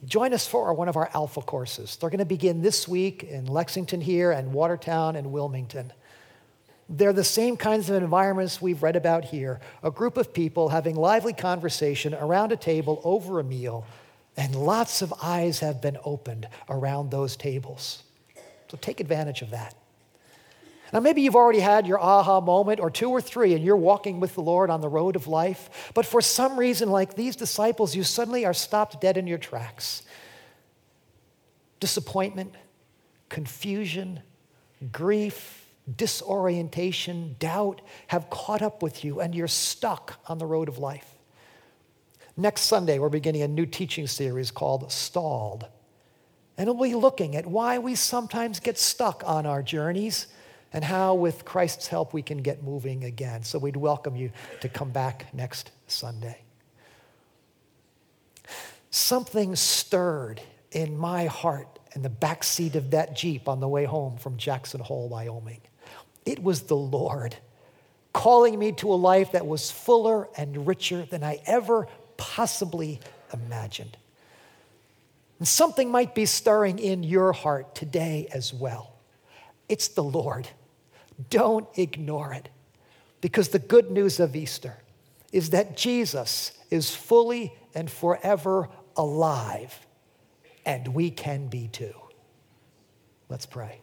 Join 0.05 0.33
us 0.33 0.47
for 0.47 0.73
one 0.73 0.87
of 0.87 0.95
our 0.95 1.09
Alpha 1.13 1.41
courses. 1.41 1.97
They're 1.97 2.09
going 2.09 2.19
to 2.19 2.25
begin 2.25 2.61
this 2.61 2.87
week 2.87 3.23
in 3.23 3.45
Lexington 3.45 4.01
here 4.01 4.31
and 4.31 4.53
Watertown 4.53 5.15
and 5.15 5.31
Wilmington. 5.31 5.91
They're 6.87 7.13
the 7.13 7.23
same 7.23 7.57
kinds 7.57 7.89
of 7.89 8.01
environments 8.01 8.61
we've 8.61 8.83
read 8.83 8.95
about 8.95 9.25
here 9.25 9.59
a 9.81 9.89
group 9.89 10.17
of 10.17 10.33
people 10.33 10.69
having 10.69 10.95
lively 10.95 11.33
conversation 11.33 12.13
around 12.13 12.51
a 12.51 12.57
table 12.57 13.01
over 13.03 13.39
a 13.39 13.43
meal 13.43 13.85
and 14.37 14.55
lots 14.55 15.01
of 15.01 15.13
eyes 15.21 15.59
have 15.59 15.81
been 15.81 15.97
opened 16.03 16.47
around 16.69 17.09
those 17.09 17.35
tables. 17.35 18.03
So 18.69 18.77
take 18.79 18.99
advantage 18.99 19.41
of 19.41 19.51
that. 19.51 19.75
Now, 20.93 20.99
maybe 20.99 21.21
you've 21.21 21.35
already 21.35 21.59
had 21.59 21.87
your 21.87 21.99
aha 21.99 22.41
moment 22.41 22.79
or 22.79 22.89
two 22.89 23.09
or 23.09 23.19
three, 23.19 23.53
and 23.53 23.63
you're 23.63 23.75
walking 23.75 24.19
with 24.19 24.35
the 24.35 24.41
Lord 24.41 24.69
on 24.69 24.81
the 24.81 24.89
road 24.89 25.15
of 25.15 25.27
life. 25.27 25.91
But 25.93 26.05
for 26.05 26.21
some 26.21 26.57
reason, 26.57 26.89
like 26.89 27.15
these 27.15 27.35
disciples, 27.35 27.95
you 27.95 28.03
suddenly 28.03 28.45
are 28.45 28.53
stopped 28.53 29.01
dead 29.01 29.17
in 29.17 29.25
your 29.25 29.37
tracks. 29.37 30.03
Disappointment, 31.79 32.53
confusion, 33.29 34.21
grief, 34.91 35.64
disorientation, 35.93 37.35
doubt 37.39 37.81
have 38.07 38.29
caught 38.29 38.61
up 38.61 38.81
with 38.81 39.03
you, 39.03 39.19
and 39.19 39.35
you're 39.35 39.47
stuck 39.47 40.19
on 40.27 40.37
the 40.37 40.45
road 40.45 40.67
of 40.67 40.77
life. 40.77 41.15
Next 42.37 42.61
Sunday, 42.61 42.99
we're 42.99 43.09
beginning 43.09 43.43
a 43.43 43.47
new 43.47 43.65
teaching 43.65 44.07
series 44.07 44.51
called 44.51 44.91
Stalled. 44.91 45.67
And 46.57 46.67
we'll 46.67 46.89
be 46.89 46.95
looking 46.95 47.35
at 47.35 47.45
why 47.45 47.77
we 47.79 47.95
sometimes 47.95 48.59
get 48.59 48.77
stuck 48.77 49.23
on 49.25 49.45
our 49.45 49.61
journeys 49.61 50.27
and 50.73 50.83
how, 50.83 51.13
with 51.13 51.45
Christ's 51.45 51.87
help, 51.87 52.13
we 52.13 52.21
can 52.21 52.39
get 52.39 52.63
moving 52.63 53.03
again. 53.03 53.43
So 53.43 53.59
we'd 53.59 53.77
welcome 53.77 54.15
you 54.15 54.31
to 54.61 54.69
come 54.69 54.91
back 54.91 55.33
next 55.33 55.71
Sunday. 55.87 56.41
Something 58.89 59.55
stirred 59.55 60.41
in 60.71 60.97
my 60.97 61.25
heart 61.25 61.79
in 61.95 62.01
the 62.01 62.09
back 62.09 62.43
seat 62.43 62.75
of 62.75 62.91
that 62.91 63.15
Jeep 63.15 63.47
on 63.47 63.61
the 63.61 63.67
way 63.67 63.85
home 63.85 64.17
from 64.17 64.35
Jackson 64.35 64.81
Hole, 64.81 65.07
Wyoming. 65.07 65.61
It 66.25 66.41
was 66.41 66.63
the 66.63 66.75
Lord 66.75 67.35
calling 68.13 68.57
me 68.57 68.71
to 68.71 68.93
a 68.93 68.95
life 68.95 69.33
that 69.33 69.45
was 69.45 69.69
fuller 69.69 70.29
and 70.37 70.65
richer 70.65 71.03
than 71.03 71.23
I 71.23 71.41
ever 71.45 71.87
possibly 72.15 73.01
imagined. 73.33 73.97
And 75.37 75.47
something 75.47 75.91
might 75.91 76.15
be 76.15 76.25
stirring 76.25 76.79
in 76.79 77.03
your 77.03 77.33
heart 77.33 77.75
today 77.75 78.27
as 78.33 78.53
well. 78.53 78.95
It's 79.67 79.89
the 79.89 80.03
Lord. 80.03 80.47
Don't 81.29 81.67
ignore 81.75 82.33
it. 82.33 82.47
Because 83.19 83.49
the 83.49 83.59
good 83.59 83.91
news 83.91 84.19
of 84.19 84.35
Easter 84.35 84.77
is 85.33 85.49
that 85.49 85.75
Jesus 85.75 86.53
is 86.69 86.95
fully 86.95 87.53
and 87.73 87.91
forever 87.91 88.69
alive, 88.95 89.85
and 90.65 90.87
we 90.89 91.11
can 91.11 91.47
be 91.47 91.67
too. 91.67 91.93
Let's 93.27 93.45
pray. 93.45 93.81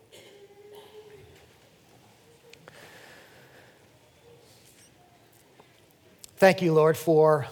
Thank 6.43 6.61
you, 6.61 6.73
Lord, 6.73 6.97
for 6.97 7.47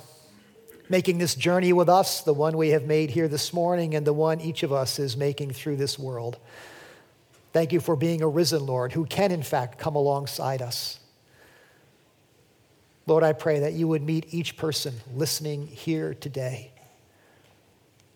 making 0.88 1.18
this 1.18 1.36
journey 1.36 1.72
with 1.72 1.88
us, 1.88 2.22
the 2.22 2.34
one 2.34 2.56
we 2.56 2.70
have 2.70 2.86
made 2.86 3.10
here 3.10 3.28
this 3.28 3.52
morning, 3.52 3.94
and 3.94 4.04
the 4.04 4.12
one 4.12 4.40
each 4.40 4.64
of 4.64 4.72
us 4.72 4.98
is 4.98 5.16
making 5.16 5.52
through 5.52 5.76
this 5.76 5.96
world. 5.96 6.38
Thank 7.52 7.70
you 7.70 7.78
for 7.78 7.94
being 7.94 8.20
a 8.20 8.26
risen 8.26 8.66
Lord 8.66 8.90
who 8.90 9.04
can, 9.04 9.30
in 9.30 9.44
fact, 9.44 9.78
come 9.78 9.94
alongside 9.94 10.60
us. 10.60 10.98
Lord, 13.06 13.22
I 13.22 13.32
pray 13.32 13.60
that 13.60 13.74
you 13.74 13.86
would 13.86 14.02
meet 14.02 14.34
each 14.34 14.56
person 14.56 14.94
listening 15.14 15.68
here 15.68 16.12
today. 16.12 16.72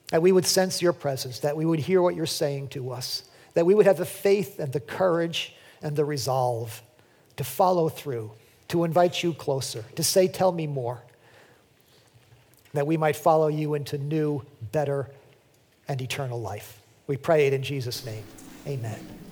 That 0.08 0.22
we 0.22 0.32
would 0.32 0.44
sense 0.44 0.82
your 0.82 0.92
presence, 0.92 1.38
that 1.38 1.56
we 1.56 1.64
would 1.64 1.78
hear 1.78 2.02
what 2.02 2.16
you're 2.16 2.26
saying 2.26 2.70
to 2.70 2.90
us, 2.90 3.22
that 3.52 3.64
we 3.64 3.76
would 3.76 3.86
have 3.86 3.98
the 3.98 4.04
faith 4.04 4.58
and 4.58 4.72
the 4.72 4.80
courage 4.80 5.54
and 5.82 5.94
the 5.94 6.04
resolve 6.04 6.82
to 7.36 7.44
follow 7.44 7.88
through, 7.88 8.32
to 8.74 8.82
invite 8.82 9.22
you 9.22 9.32
closer, 9.32 9.84
to 9.94 10.02
say, 10.02 10.26
Tell 10.26 10.50
me 10.50 10.66
more, 10.66 11.00
that 12.72 12.88
we 12.88 12.96
might 12.96 13.14
follow 13.14 13.46
you 13.46 13.74
into 13.74 13.96
new, 13.98 14.42
better, 14.72 15.08
and 15.86 16.02
eternal 16.02 16.40
life. 16.40 16.80
We 17.06 17.16
pray 17.16 17.46
it 17.46 17.52
in 17.52 17.62
Jesus' 17.62 18.04
name. 18.04 18.24
Amen. 18.66 19.23